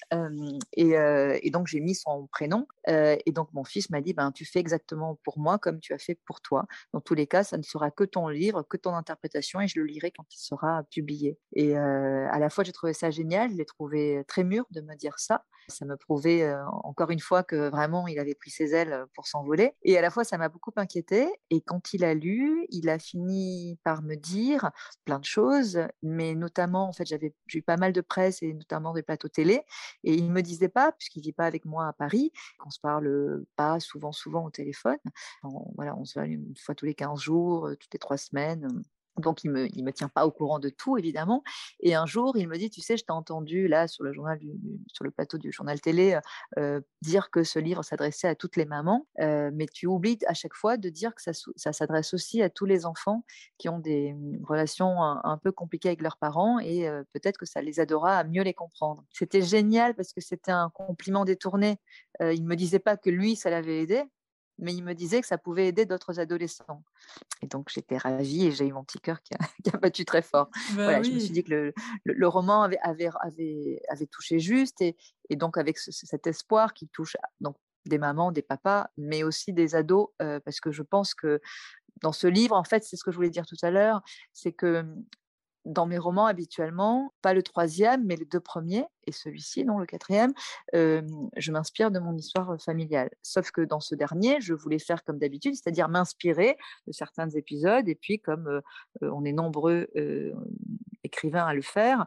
[0.73, 2.67] et, donc, j'ai mis son prénom.
[2.87, 5.97] et donc, mon fils m'a dit, ben, tu fais exactement pour moi comme tu as
[5.97, 6.65] fait pour toi.
[6.93, 9.79] Dans tous les cas, ça ne sera que ton livre, que ton interprétation, et je
[9.79, 11.39] le lirai quand il sera publié.
[11.53, 14.95] Et à la fois, j'ai trouvé ça génial, je l'ai trouvé très mûr de me
[14.95, 15.43] dire ça.
[15.69, 16.49] Ça me prouvait
[16.83, 19.73] encore une fois que vraiment, il avait pris ses ailes pour s'envoler.
[19.83, 21.27] Et à la fois, ça m'a beaucoup inquiété.
[21.49, 24.71] Et quand il a lu, il a fini par me dire
[25.05, 28.93] plein de choses, mais notamment, en fait, j'avais eu pas mal de presse et notamment
[28.93, 29.63] des plateaux Et
[30.03, 32.79] il ne me disait pas, puisqu'il ne vit pas avec moi à Paris, qu'on se
[32.79, 34.97] parle pas souvent, souvent au téléphone.
[35.75, 38.67] voilà, on se voit une fois tous les 15 jours, toutes les trois semaines.
[39.17, 41.43] Donc, il ne me, tient pas au courant de tout, évidemment.
[41.79, 44.39] Et un jour, il me dit, tu sais, je t'ai entendu là sur le, journal
[44.87, 46.19] sur le plateau du journal télé
[46.57, 50.33] euh, dire que ce livre s'adressait à toutes les mamans, euh, mais tu oublies à
[50.33, 53.23] chaque fois de dire que ça, s'adresse aussi à tous les enfants
[53.57, 57.45] qui ont des mmh, relations un, peu compliquées avec leurs parents et euh, peut-être que
[57.45, 59.03] ça les aidera à mieux les comprendre.
[59.11, 61.77] C'était génial parce que c'était un compliment détourné.
[62.21, 64.03] il ne me disait pas que lui, ça l'avait aidé,
[64.59, 66.83] mais il me disait que ça pouvait aider d'autres adolescents.
[67.41, 70.49] Et donc j'étais ravie et j'ai eu mon petit cœur qui a, battu très fort.
[70.75, 71.73] Bah voilà, Je me suis dit que le,
[72.05, 74.95] le, roman avait, avait, avait, avait, touché juste et,
[75.29, 77.55] et donc avec cet espoir qui touche donc,
[77.87, 81.39] des mamans, des papas, mais aussi des ados, euh, parce que je pense que
[82.01, 84.01] dans ce livre, en fait, c'est ce que je voulais dire tout à l'heure,
[84.33, 84.85] c'est que
[85.67, 89.85] dans mes romans habituellement, pas le troisième, mais les deux premiers, et celui-ci, non le
[89.85, 90.33] quatrième,
[90.73, 93.09] je m'inspire de mon histoire familiale.
[93.21, 97.87] Sauf que dans ce dernier, je voulais faire comme d'habitude, c'est-à-dire m'inspirer de certains épisodes,
[97.87, 98.61] et puis comme
[99.01, 99.87] on est nombreux
[101.07, 102.05] écrivains à le faire,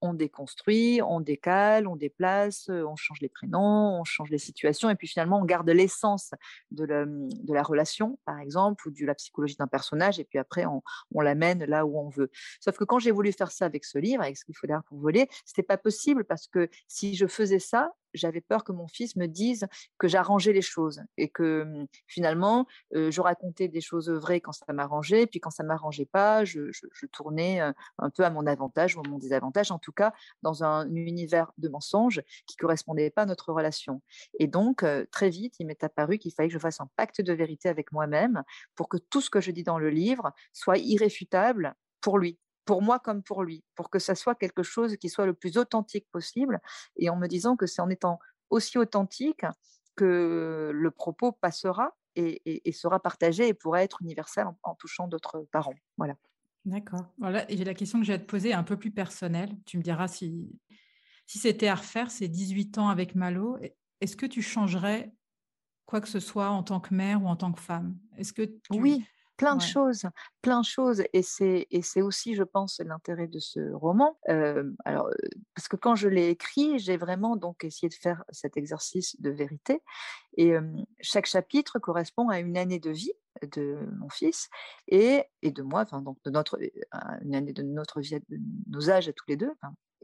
[0.00, 4.94] on déconstruit, on décale, on déplace, on change les prénoms, on change les situations, et
[4.94, 6.30] puis finalement on garde l'essence
[6.70, 10.64] de, de, la relation, par exemple, ou de la psychologie d'un personnage, et puis après
[10.66, 10.82] on,
[11.20, 12.30] l'amène là où on veut.
[12.60, 14.84] Sauf que quand j'ai voulu faire ça avec ce livre, avec ce qu'il faut d'ailleurs
[14.84, 18.88] pour voler, c'était pas possible parce que si je faisais ça, j'avais peur que mon
[18.88, 19.66] fils me dise
[19.98, 24.72] que j'arrangeais les choses et que mmh, finalement, je racontais des choses vraies quand ça
[24.72, 26.70] m'arrangeait, puis quand ça m'arrangeait pas, je,
[27.12, 30.88] tournais un peu à mon avantage ou à mon désavantage, en tout cas dans un
[30.94, 34.02] univers de mensonges qui correspondait pas à notre relation.
[34.38, 37.32] Et donc, très vite, il m'est apparu qu'il fallait que je fasse un pacte de
[37.32, 38.42] vérité avec moi-même
[38.74, 42.82] pour que tout ce que je dis dans le livre soit irréfutable pour lui pour
[42.82, 46.06] moi comme pour lui, pour que ça soit quelque chose qui soit le plus authentique
[46.12, 46.60] possible,
[46.96, 48.18] et en me disant que c'est en étant
[48.50, 49.46] aussi authentique
[49.96, 55.72] que le propos passera et, sera partagé et pourra être universel en, touchant d'autres parents.
[55.96, 56.14] Voilà.
[56.66, 57.06] D'accord.
[57.16, 57.50] Voilà.
[57.50, 59.56] Et la question que je vais te poser est un peu plus personnelle.
[59.64, 60.50] Tu me diras si,
[61.26, 63.56] si c'était à refaire, ces 18 ans avec Malo,
[64.02, 65.10] est-ce que tu changerais
[65.86, 67.96] quoi que ce soit en tant que mère ou en tant que femme?
[68.18, 69.06] Est-ce que Oui,
[69.38, 70.02] plein de choses,
[70.42, 71.02] plein de choses.
[71.14, 74.18] Et c'est, et c'est aussi, je pense, l'intérêt de ce roman.
[74.84, 75.08] alors,
[75.54, 79.30] parce que quand je l'ai écrit, j'ai vraiment donc essayé de faire cet exercice de
[79.30, 79.80] vérité.
[80.36, 80.54] Et
[81.00, 84.48] chaque chapitre correspond à une année de vie de mon fils
[84.88, 86.58] et, et de moi, enfin, donc de notre,
[87.22, 89.52] une année de notre vie, de nos âges à tous les deux,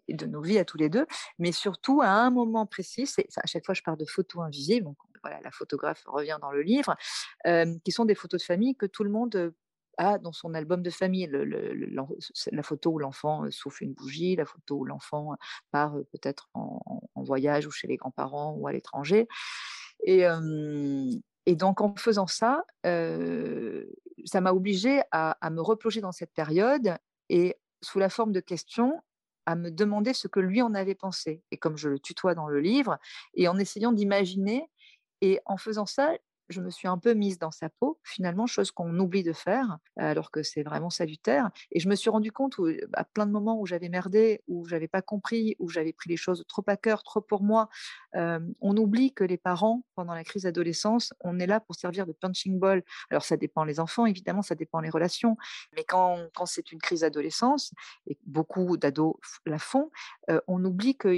[0.09, 1.07] de nos vies à tous les deux,
[1.39, 3.07] mais surtout à un moment précis.
[3.07, 4.89] C'est, à chaque fois, je parle de photos invisibles,
[5.23, 6.95] voilà, la photographe revient dans le livre,
[7.85, 9.55] qui sont des photos de famille que tout le monde
[9.97, 14.79] a dans son album de famille la photo où l'enfant souffle une bougie, la photo
[14.79, 15.35] où l'enfant
[15.71, 19.29] part peut-être en, voyage ou chez les grands-parents ou à l'étranger.
[20.05, 20.27] Et,
[21.47, 26.97] donc en faisant ça, ça m'a obligée à me replonger dans cette période
[27.29, 29.01] et sous la forme de questions,
[29.47, 31.43] à me demander ce que lui en avait pensé.
[31.51, 32.99] Et comme je le tutoie dans le livre,
[33.35, 34.69] et en essayant d'imaginer,
[35.21, 36.13] et en faisant ça,
[36.49, 39.79] je me suis un peu mise dans sa peau, finalement, chose qu'on oublie de faire,
[39.97, 41.51] alors que c'est vraiment salutaire.
[41.73, 42.57] Et je me suis rendu compte
[42.93, 46.17] à plein de moments où j'avais merdé, où j'avais pas compris, où j'avais pris les
[46.17, 47.69] choses trop à cœur, trop pour moi.
[48.15, 52.13] on oublie que les parents, pendant la crise d'adolescence, on est là pour servir de
[52.13, 52.83] punching ball.
[53.11, 55.37] Alors ça dépend les enfants, évidemment, ça dépend les relations.
[55.77, 57.73] Mais quand, c'est une crise d'adolescence,
[58.07, 59.91] et beaucoup d'ados la font,
[60.47, 61.15] on oublie que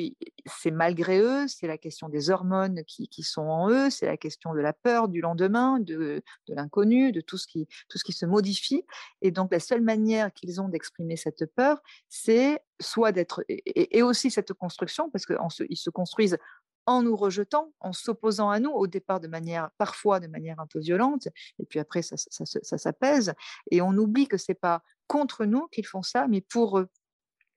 [0.47, 4.17] c'est malgré eux, c'est la question des hormones qui, qui sont en eux, c'est la
[4.17, 8.13] question de la peur, du lendemain, de, l'inconnu, de tout ce, qui, tout ce qui
[8.13, 8.85] se modifie.
[9.23, 14.31] Et donc, la seule manière qu'ils ont d'exprimer cette peur, c'est soit d'être, et, aussi
[14.31, 16.39] cette construction, parce qu'ils se, se construisent
[16.87, 20.67] en nous rejetant, en s'opposant à nous, au départ de manière, parfois de manière un
[20.67, 21.27] peu violente,
[21.59, 23.35] et puis après ça, ça, ça s'apaise,
[23.71, 26.89] et on oublie que c'est pas contre nous qu'ils font ça, mais pour eux.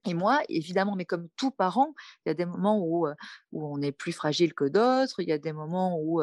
[0.06, 1.94] Et moi, évidemment, mais comme tout parent,
[2.26, 3.08] il y a des moments où,
[3.52, 6.22] on est plus fragile que d'autres, il y a des moments où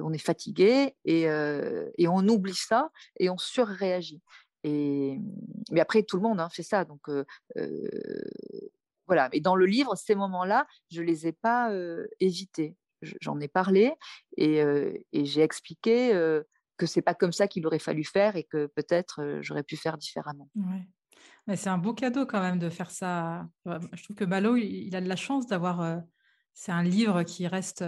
[0.00, 1.28] on est fatigué et,
[2.08, 4.22] on oublie ça et on surréagit.
[4.64, 5.18] Et,
[5.70, 6.84] mais après, tout le monde hein, fait ça.
[6.84, 7.02] Donc,
[9.06, 9.28] voilà.
[9.32, 11.70] Et dans le livre, ces moments-là, je ne les ai pas
[12.20, 12.76] évités.
[13.20, 13.92] J'en ai parlé
[14.36, 14.58] et,
[15.12, 16.12] et j'ai expliqué
[16.78, 19.98] que c'est pas comme ça qu'il aurait fallu faire et que peut-être j'aurais pu faire
[19.98, 20.48] différemment.
[20.56, 20.88] Ouais
[21.56, 23.48] c'est un beau cadeau quand même de faire ça.
[23.64, 26.02] Je trouve que Malo, il a de la chance d'avoir.
[26.52, 27.84] c'est un livre qui reste,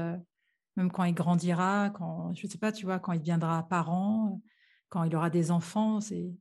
[0.76, 4.40] même quand il grandira, quand, je sais pas, tu vois, quand il deviendra parent,
[4.88, 6.34] quand il aura des enfants, c'est,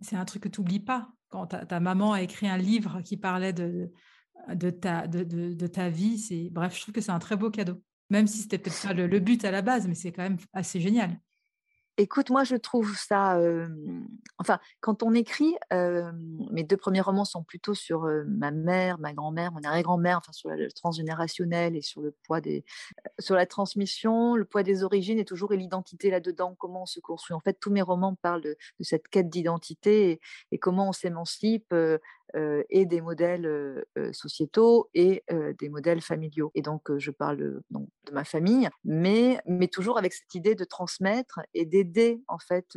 [0.00, 1.10] c'est un truc que tu n'oublies pas.
[1.28, 3.92] Quand ta, maman a écrit un livre qui parlait de,
[4.52, 7.50] de, ta, de, de, ta vie, c'est, bref, je trouve que c'est un très beau
[7.50, 7.82] cadeau.
[8.10, 10.80] Même si c'était peut-être pas le but à la base, mais c'est quand même assez
[10.80, 11.18] génial.
[12.00, 13.38] Écoute, moi, je trouve ça.
[14.38, 19.52] enfin, quand on écrit, mes deux premiers romans sont plutôt sur ma mère, ma grand-mère,
[19.52, 22.64] mon arrière-grand-mère, enfin, sur le transgénérationnel et sur le poids des.
[23.18, 27.00] sur la transmission, le poids des origines et toujours et l'identité là-dedans, comment on se
[27.00, 27.34] construit.
[27.34, 30.20] En fait, tous mes romans parlent de, cette quête d'identité
[30.52, 31.74] et, comment on s'émancipe
[32.34, 35.24] et des modèles sociétaux et
[35.58, 36.50] des modèles familiaux.
[36.54, 37.38] Et donc, je parle
[37.70, 42.76] de ma famille, mais, mais toujours avec cette idée de transmettre et d'aider en fait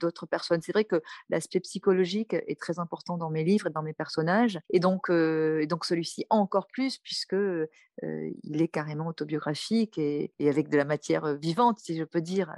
[0.00, 0.62] d'autres personnes.
[0.62, 4.58] C'est vrai que l'aspect psychologique est très important dans mes livres et dans mes personnages,
[4.70, 7.36] et donc, donc celui-ci encore plus puisque
[8.02, 12.52] il est carrément autobiographique et, et, avec de la matière vivante, si je peux dire.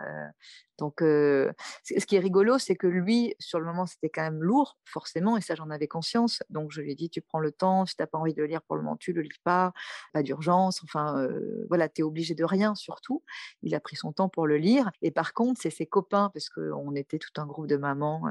[0.78, 4.76] Donc, ce qui est rigolo, c'est que lui, sur le moment, c'était quand même lourd,
[4.84, 6.42] forcément, et ça, j'en avais conscience.
[6.50, 8.40] Donc, je lui ai dit, tu prends le temps, si tu n'as pas envie de
[8.42, 9.72] le lire pour le moment, tu ne le lis pas,
[10.12, 11.28] pas d'urgence, enfin,
[11.68, 13.22] voilà, tu es obligé de rien, surtout.
[13.62, 14.90] Il a pris son temps pour le lire.
[15.02, 18.22] Et par contre, c'est ses copains, parce qu'on était tout un groupe de mamans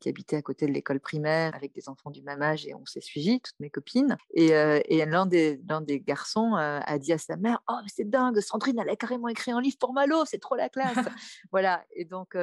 [0.00, 2.86] qui habitaient à côté de l'école primaire, avec des enfants du même âge, et on
[2.86, 4.16] s'est suivis, toutes mes copines.
[4.34, 8.78] Et, et l'un des, des garçons a dit à sa mère, oh, c'est dingue, Sandrine,
[8.78, 10.96] elle a carrément écrit un livre pour Malo, c'est trop la classe.
[11.50, 11.63] voilà
[11.94, 12.36] et donc,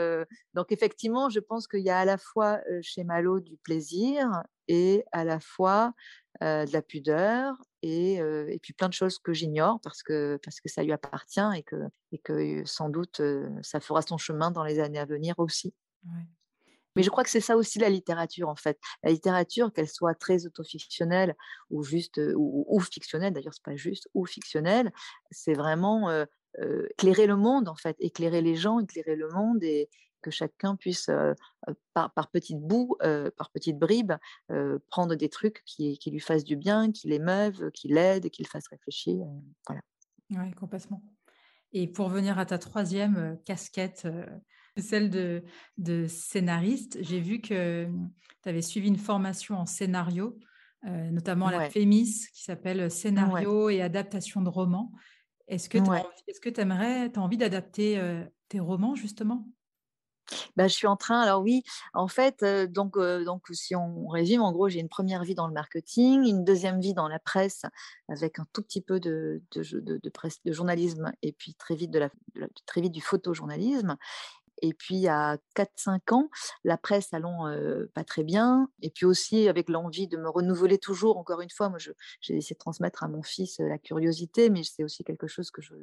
[0.54, 4.30] donc effectivement, je pense qu'il y a à la fois chez Malo du plaisir
[4.68, 5.94] et à la fois
[6.42, 10.70] de la pudeur et, et, puis plein de choses que j'ignore parce que, parce que
[10.70, 11.76] ça lui appartient et que,
[12.12, 13.22] et que sans doute
[13.62, 15.74] ça fera son chemin dans les années à venir aussi.
[16.96, 18.78] Mais je crois que c'est ça aussi la littérature en fait.
[19.04, 21.36] La littérature, qu'elle soit très autofictionnelle
[21.70, 24.92] ou juste ou, ou fictionnelle, d'ailleurs c'est pas juste, ou fictionnelle,
[25.32, 26.26] c'est vraiment
[26.92, 29.90] éclairer le monde, en fait, éclairer les gens, éclairer le monde et
[30.22, 31.10] que chacun puisse,
[31.94, 32.96] par, par petites bouts,
[33.38, 34.14] par petites bribes,
[34.90, 38.48] prendre des trucs qui, qui, lui fassent du bien, qui l'émeuvent, qui l'aident, qui le
[38.48, 39.26] fassent réfléchir.
[39.68, 39.82] voilà.
[40.30, 41.02] Oui, complètement.
[41.74, 44.08] Et pour venir à ta troisième casquette,
[44.78, 45.44] celle de,
[45.78, 47.88] de scénariste, j'ai vu que
[48.44, 50.38] tu avais suivi une formation en scénario,
[50.84, 54.92] notamment à la FEMIS, qui s'appelle Scénario et adaptation de romans.
[55.52, 58.02] Est-ce que tu aimerais, tu as envie d'adapter
[58.50, 59.46] tes romans justement?
[60.56, 64.52] Bah, je suis en train, alors oui, en fait, donc, donc si on résume, en
[64.52, 67.64] gros, j'ai une première vie dans le marketing, une deuxième vie dans la presse,
[68.08, 71.92] avec un tout petit peu de, de, de, presse, de journalisme, et puis très vite,
[71.92, 72.10] de la,
[72.66, 73.98] très vite du photojournalisme.
[74.62, 76.30] Et puis, a 4-5 ans,
[76.64, 77.46] la presse allant
[77.94, 78.70] pas très bien.
[78.82, 82.54] Et puis aussi, avec l'envie de me renouveler toujours, encore une fois, moi, j'ai essayé
[82.54, 85.76] de transmettre à mon fils la curiosité, mais c'est aussi quelque chose que j'ai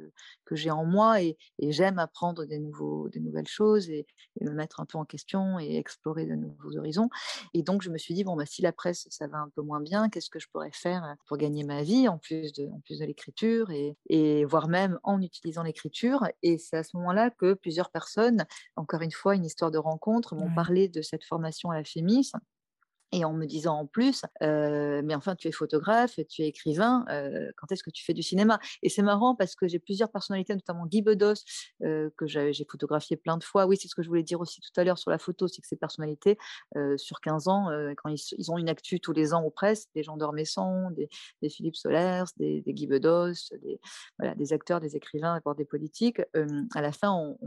[0.45, 4.05] que en moi et, j'aime apprendre des, nouveaux, des nouvelles choses et,
[4.41, 7.09] me mettre un peu en question et explorer de nouveaux horizons.
[7.53, 9.61] Et donc, je me suis dit, bon, bah, si la presse, ça va un peu
[9.61, 13.05] moins bien, qu'est-ce que je pourrais faire pour gagner ma vie en plus de, de
[13.05, 16.25] l'écriture et voire même en utilisant l'écriture.
[16.41, 18.45] Et c'est à ce moment-là que plusieurs personnes,
[18.75, 22.31] encore une fois, une histoire de rencontre, m'ont parlé de cette formation à la FEMIS
[23.11, 27.05] et en me disant en plus, mais enfin, tu es photographe, tu es écrivain,
[27.57, 28.59] quand est-ce que tu fais du cinéma?
[28.83, 31.43] Et c'est marrant parce que j'ai plusieurs personnalités, notamment Guy Bedos,
[31.81, 33.65] que j'ai photographié plein de fois.
[33.65, 35.61] Oui, c'est ce que je voulais dire aussi tout à l'heure sur la photo, c'est
[35.61, 36.37] que ces personnalités,
[36.97, 40.17] sur 15 ans, quand ils, ont une actu tous les ans aux presses, des gens
[40.17, 41.09] d'Ormesson, des,
[41.41, 43.79] des, Philippe Solers, des, des Guy Bedos, des,
[44.17, 46.21] voilà, des acteurs, des écrivains, voire des politiques,
[46.75, 47.37] à la fin, on,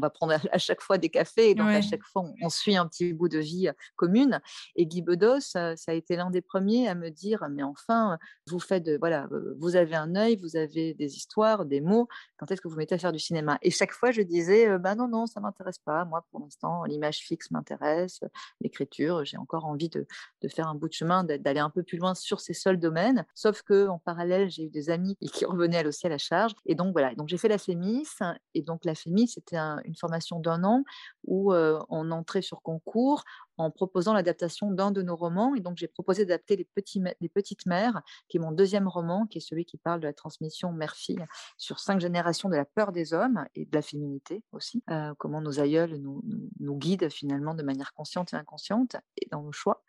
[0.00, 2.86] va prendre à, chaque fois des cafés, et donc à chaque fois, on, suit un
[2.86, 4.40] petit bout de vie commune.
[4.76, 8.60] Et Guy Bedos, ça, a été l'un des premiers à me dire mais enfin, vous
[8.60, 9.28] faites voilà,
[9.58, 12.08] vous avez un œil, vous avez des histoires, des mots.
[12.38, 13.58] Quand est-ce que vous mettez à faire du cinéma?
[13.62, 16.04] Et chaque fois, je disais bah non non, ça m'intéresse pas.
[16.04, 18.20] Moi, pour l'instant, l'image fixe m'intéresse,
[18.60, 19.24] l'écriture.
[19.24, 20.06] J'ai encore envie de,
[20.48, 23.24] faire un bout de chemin, d'aller un peu plus loin sur ces seuls domaines.
[23.34, 26.52] Sauf que en parallèle, j'ai eu des amis qui revenaient aussi à la charge.
[26.66, 27.14] Et donc voilà.
[27.14, 28.08] Donc j'ai fait la FEMIS.
[28.54, 30.84] Et donc la FEMIS, c'était une formation d'un an
[31.24, 33.24] où on entrait sur concours
[33.60, 35.54] en proposant l'adaptation d'un de nos romans.
[35.54, 39.40] Et donc, j'ai proposé d'adapter les, Petites Mères, qui est mon deuxième roman, qui est
[39.40, 41.24] celui qui parle de la transmission mère-fille
[41.58, 44.82] sur cinq générations de la peur des hommes et de la féminité aussi.
[44.90, 46.22] Euh, comment nos aïeuls nous,
[46.58, 49.84] nous, guident finalement de manière consciente et inconsciente et dans nos choix.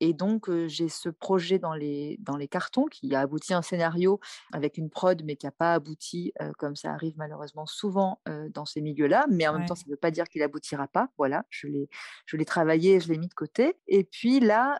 [0.00, 3.62] Et donc, j'ai ce projet dans les, dans les cartons qui a abouti à un
[3.62, 4.20] scénario
[4.52, 8.20] avec une prod, mais qui n'a pas abouti, comme ça arrive malheureusement souvent
[8.50, 9.26] dans ces milieux-là.
[9.30, 11.08] Mais en même temps, ça ne veut pas dire qu'il n'aboutira pas.
[11.18, 11.88] Voilà, je l'ai,
[12.26, 13.76] je l'ai travaillé, je l'ai mis de côté.
[13.86, 14.78] Et puis là,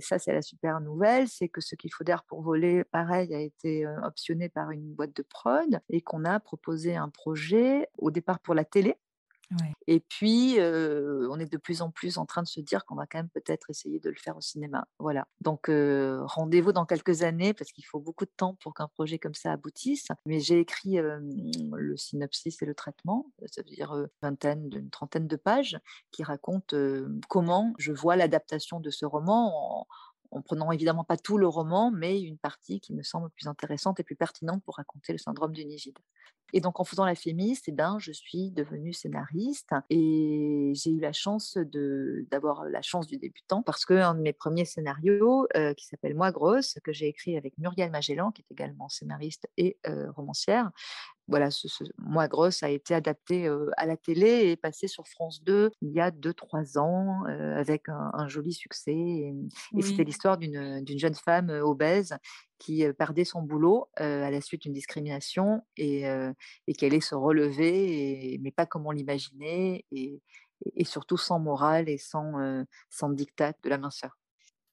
[0.00, 3.40] ça, c'est la super nouvelle, c'est que ce qu'il faut d'air pour voler, pareil, a
[3.40, 8.40] été optionné par une boîte de prod et qu'on a proposé un projet au départ
[8.40, 8.96] pour la télé
[9.86, 13.06] et puis, on est de plus en plus en train de se dire qu'on va
[13.06, 14.86] quand même peut-être essayer de le faire au cinéma.
[14.98, 15.26] Voilà.
[15.40, 19.34] Donc, rendez-vous dans quelques années parce qu'il faut beaucoup de temps pour qu'un projet comme
[19.34, 20.08] ça aboutisse.
[20.26, 25.26] Mais j'ai écrit le synopsis et le traitement, ça veut dire une vingtaine, une trentaine
[25.26, 25.78] de pages
[26.10, 26.76] qui racontent
[27.28, 29.86] comment je vois l'adaptation de ce roman en,
[30.32, 34.00] en prenant évidemment pas tout le roman, mais une partie qui me semble plus intéressante
[34.00, 35.98] et plus pertinente pour raconter le syndrome du Nigide.
[36.52, 41.00] Et donc, en faisant la féministe, eh ben, je suis devenue scénariste et j'ai eu
[41.00, 41.56] la chance
[42.30, 46.30] d'avoir la chance du débutant parce qu'un de mes premiers scénarios, euh, qui s'appelle Moi
[46.30, 50.70] Grosse, que j'ai écrit avec Muriel Magellan, qui est également scénariste et euh, romancière,
[51.28, 55.70] voilà, ce, Moi Grosse a été adapté à la télé et passé sur France 2
[55.80, 58.92] il y a 2-3 ans avec un, joli succès.
[58.92, 59.34] Et,
[59.80, 62.16] c'était l'histoire d'une jeune femme obèse
[62.62, 66.04] qui perdait son boulot à la suite d'une discrimination et,
[66.66, 70.22] et qui allait se relever, et, mais pas comme on l'imaginait, et,
[70.76, 74.16] et, surtout sans morale et sans, sans dictat de la minceur.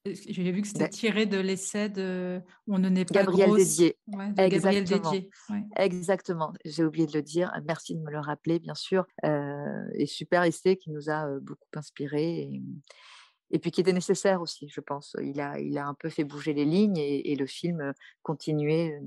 [0.06, 3.98] J'ai vu que c'était tiré de l'essai de On ne n'est pas Gabriel Dédier.
[4.38, 5.12] Exactement.
[5.76, 6.52] Exactement.
[6.64, 7.52] J'ai oublié de le dire.
[7.66, 9.04] Merci de me le rappeler, bien sûr.
[9.24, 12.62] Euh, et super essai qui nous a beaucoup inspiré et,
[13.58, 15.16] puis qui était nécessaire aussi, je pense.
[15.22, 17.92] Il a, il a un peu fait bouger les lignes et, le film
[18.22, 19.00] continuait,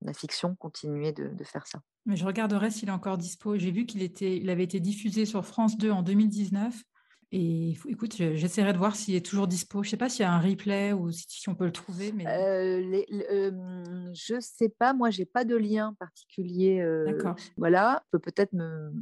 [0.00, 1.82] la fiction continuait de, de faire ça.
[2.06, 3.56] Mais je regarderai s'il est encore dispo.
[3.58, 6.82] J'ai vu qu'il était, il avait été diffusé sur France 2 en 2019.
[7.34, 9.82] Et écoute, j'essaierai de voir s'il est toujours dispo.
[9.82, 12.12] Je ne sais pas s'il y a un replay ou si, on peut le trouver.
[12.12, 12.26] Mais...
[12.26, 14.92] Euh, je ne sais pas.
[14.92, 16.84] Moi, je n'ai pas de lien particulier.
[17.06, 17.34] D'accord.
[17.56, 18.02] Voilà.
[18.04, 18.92] Je peux peut-être me,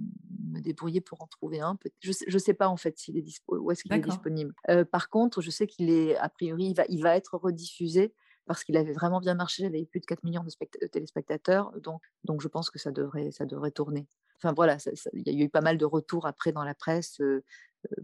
[0.60, 1.76] débrouiller pour en trouver un.
[2.00, 4.54] Je ne sais, pas en fait s'il est dispo, où est-ce qu'il est disponible.
[4.92, 8.14] par contre, je sais qu'il est, a priori, il va, il va être rediffusé
[8.46, 9.64] parce qu'il avait vraiment bien marché.
[9.64, 11.72] Il avait plus de 4 millions de, téléspectateurs.
[11.80, 14.06] Donc, donc, je pense que ça devrait, ça devrait tourner.
[14.42, 14.78] Enfin voilà,
[15.12, 17.20] il y a eu pas mal de retours après dans la presse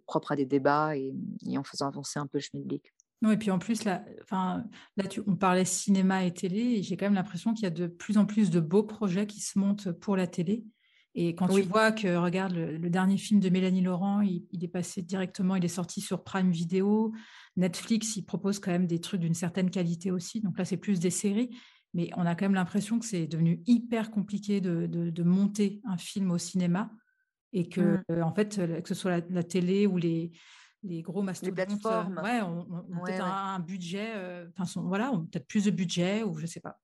[0.06, 1.14] propre à des débats et,
[1.56, 2.92] en faisant avancer un peu le schmilblick.
[3.22, 4.64] Non, et puis en plus, là, enfin,
[4.96, 7.86] là on parlait cinéma et télé, et j'ai quand même l'impression qu'il y a de
[7.86, 10.64] plus en plus de beaux projets qui se montent pour la télé.
[11.18, 15.00] Et quand tu vois que, regarde, le, dernier film de Mélanie Laurent, il, est passé
[15.00, 17.10] directement, il est sorti sur Prime Video.
[17.56, 20.42] Netflix, il propose quand même des trucs d'une certaine qualité aussi.
[20.42, 21.56] Donc là, c'est plus des séries.
[21.94, 25.96] Mais on a quand même l'impression que c'est devenu hyper compliqué de, de, monter un
[25.96, 26.90] film au cinéma
[27.52, 28.22] et que, mmh.
[28.22, 30.32] en fait, que ce soit la, télé ou les,
[30.82, 32.20] les gros mastodontes, les plateformes.
[32.22, 32.64] ouais, on,
[33.04, 34.12] peut-être un, budget,
[34.58, 36.78] enfin, voilà, peut-être plus de budget ou je sais pas.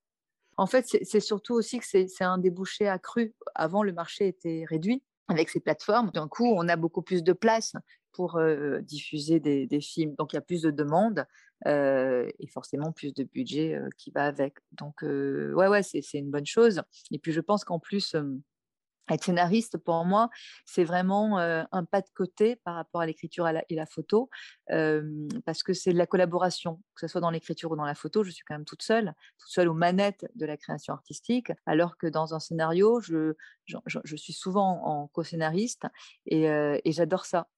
[0.56, 3.34] En fait, c'est surtout aussi que c'est un débouché accru.
[3.54, 7.32] Avant, le marché était réduit avec ces plateformes, d'un coup, on a beaucoup plus de
[7.32, 7.74] place
[8.12, 8.38] pour
[8.82, 10.14] diffuser des, des, films.
[10.18, 11.26] Donc, il y a plus de demandes
[11.64, 14.56] et forcément plus de budget qui va avec.
[14.72, 16.82] Donc, ouais, ouais, c'est une bonne chose.
[17.10, 18.14] Et puis, je pense qu'en plus,
[19.10, 20.30] être scénariste, pour moi,
[20.64, 24.30] c'est vraiment un pas de côté par rapport à l'écriture et la photo,
[24.68, 28.22] parce que c'est de la collaboration, que ce soit dans l'écriture ou dans la photo.
[28.24, 31.96] Je suis quand même toute seule, toute seule aux manettes de la création artistique, alors
[31.96, 33.34] que dans un scénario, je,
[33.66, 35.86] je, suis souvent en co-scénariste
[36.26, 36.46] et,
[36.92, 37.48] j'adore ça.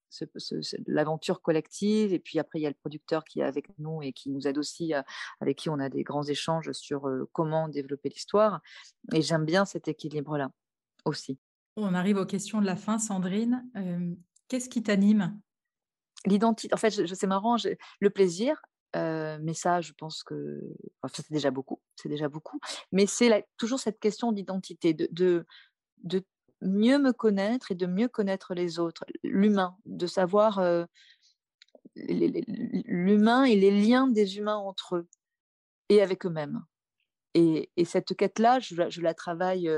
[0.86, 4.12] l'aventure collective et puis après il y a le producteur qui est avec nous et
[4.12, 4.92] qui nous aide aussi
[5.40, 8.60] avec qui on a des grands échanges sur comment développer l'histoire
[9.12, 10.50] et j'aime bien cet équilibre là
[11.04, 11.38] aussi.
[11.76, 13.68] On arrive aux questions de la fin, Sandrine.
[14.48, 15.40] Qu'est-ce qui t'anime?
[16.26, 16.72] L'identité.
[16.72, 17.56] En fait, c'est marrant,
[18.00, 18.62] le plaisir,
[18.94, 20.60] mais ça, je pense que
[21.12, 22.60] c'est déjà beaucoup, c'est déjà beaucoup.
[22.92, 25.46] Mais c'est toujours cette question d'identité, de, de,
[26.04, 26.22] de,
[26.60, 30.62] mieux me connaître et de mieux connaître les autres, l'humain, de savoir
[31.96, 35.08] l'humain et les liens des humains entre eux
[35.88, 36.64] et avec eux-mêmes.
[37.34, 39.70] Et, cette quête-là, je, la travaille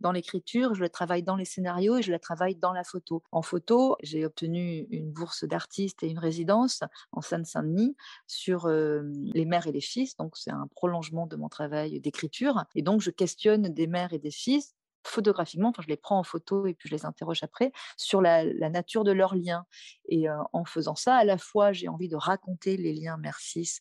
[0.00, 3.22] dans l'écriture, je la travaille dans les scénarios et je la travaille dans la photo.
[3.30, 7.96] En photo, j'ai obtenu une bourse d'artiste et une résidence en Seine-Saint-Denis
[8.26, 10.16] sur les mères et les fils.
[10.16, 12.64] Donc, c'est un prolongement de mon travail d'écriture.
[12.74, 14.74] Et donc, je questionne des mères et des fils
[15.04, 18.44] photographiquement, enfin, je les prends en photo et puis je les interroge après sur la,
[18.70, 19.66] nature de leurs liens.
[20.08, 23.80] Et en faisant ça, à la fois, j'ai envie de raconter les liens mère-fils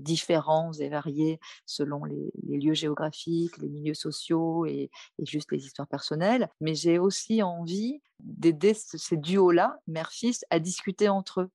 [0.00, 4.90] différents et variés selon les, lieux géographiques, les milieux sociaux et,
[5.20, 11.42] juste les histoires personnelles, mais j'ai aussi envie d'aider ces duos-là, mère-fils, à discuter entre
[11.42, 11.50] eux.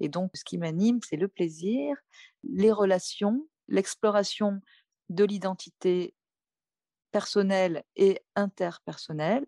[0.00, 1.96] Et donc, ce qui m'anime, c'est le plaisir,
[2.42, 4.60] les relations, l'exploration
[5.08, 6.14] de l'identité
[7.14, 9.46] personnel et interpersonnel,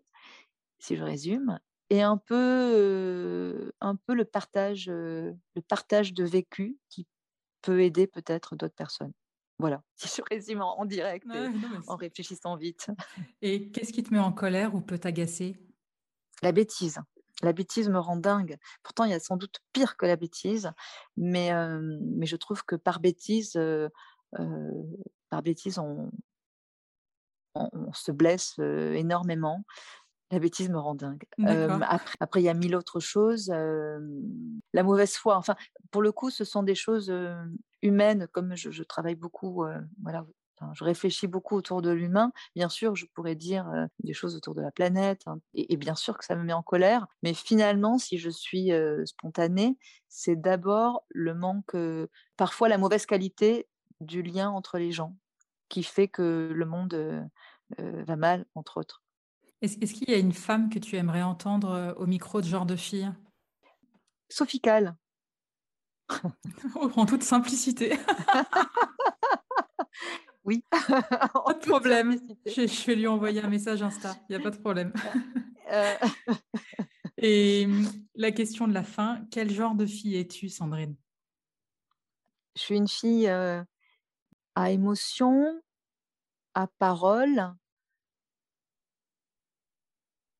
[0.79, 1.59] si je résume,
[1.89, 5.35] et un peu, un peu le, partage, le
[5.67, 7.05] partage de vécu qui
[7.61, 9.11] peut aider peut-être d'autres personnes.
[9.59, 11.27] Voilà, si je résume en, direct,
[11.87, 12.87] en réfléchissant vite.
[13.41, 15.59] Et qu'est-ce qui te met en colère ou peut t'agacer?
[16.41, 17.01] La bêtise.
[17.43, 18.57] La bêtise me rend dingue.
[18.81, 20.71] Pourtant, il y a sans doute pire que la bêtise,
[21.17, 21.51] mais,
[21.99, 23.59] mais je trouve que par bêtise,
[24.31, 26.09] par bêtise, on,
[27.73, 29.63] on, se blesse énormément.
[30.31, 31.23] La bêtise me rend dingue.
[32.19, 33.49] après, il y a mille autres choses.
[33.49, 35.37] la mauvaise foi.
[35.37, 35.55] Enfin,
[35.91, 37.13] pour le coup, ce sont des choses
[37.81, 38.27] humaines.
[38.31, 39.65] Comme je, travaille beaucoup,
[40.01, 40.25] voilà,
[40.73, 42.31] je réfléchis beaucoup autour de l'humain.
[42.55, 43.71] Bien sûr, je pourrais dire
[44.03, 46.63] des choses autour de la planète, hein, et, bien sûr que ça me met en
[46.63, 47.07] colère.
[47.23, 48.71] Mais finalement, si je suis
[49.05, 49.77] spontanée,
[50.09, 51.75] c'est d'abord le manque,
[52.35, 53.67] parfois la mauvaise qualité
[54.01, 55.15] du lien entre les gens,
[55.69, 57.29] qui fait que le monde
[57.79, 59.03] va mal, entre autres.
[59.61, 62.75] Est-ce, qu'il y a une femme que tu aimerais entendre au micro de genre de
[62.75, 63.11] fille?
[64.29, 64.95] Sophie Calle.
[66.75, 67.97] en toute simplicité.
[70.45, 70.63] oui.
[70.71, 72.19] pas de problème.
[72.45, 74.15] Je, vais lui envoyer un message Insta.
[74.29, 74.93] Il n'y a pas de problème.
[75.71, 75.95] Euh.
[77.17, 80.95] Et mmh, la question de la fin, quel genre de fille es-tu, Sandrine?
[82.55, 83.29] Je suis une fille
[84.57, 85.61] à émotion,
[86.55, 87.53] à parole,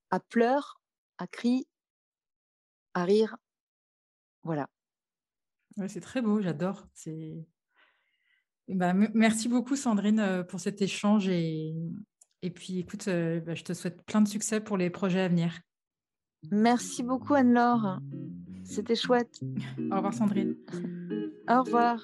[0.09, 0.81] à pleurs,
[1.19, 1.67] à cris,
[2.95, 3.37] à rire.
[4.41, 4.67] Voilà.
[5.87, 6.87] c'est très beau, j'adore.
[6.95, 7.45] C'est...
[8.67, 11.75] Bah, merci beaucoup Sandrine euh, pour cet échange et,
[12.41, 15.27] et puis écoute, euh, bah, je te souhaite plein de succès pour les projets à
[15.27, 15.61] venir.
[16.49, 17.99] Merci beaucoup Anne-Laure.
[18.63, 19.39] C'était chouette.
[19.91, 20.55] Au revoir Sandrine.
[21.47, 22.03] Au revoir.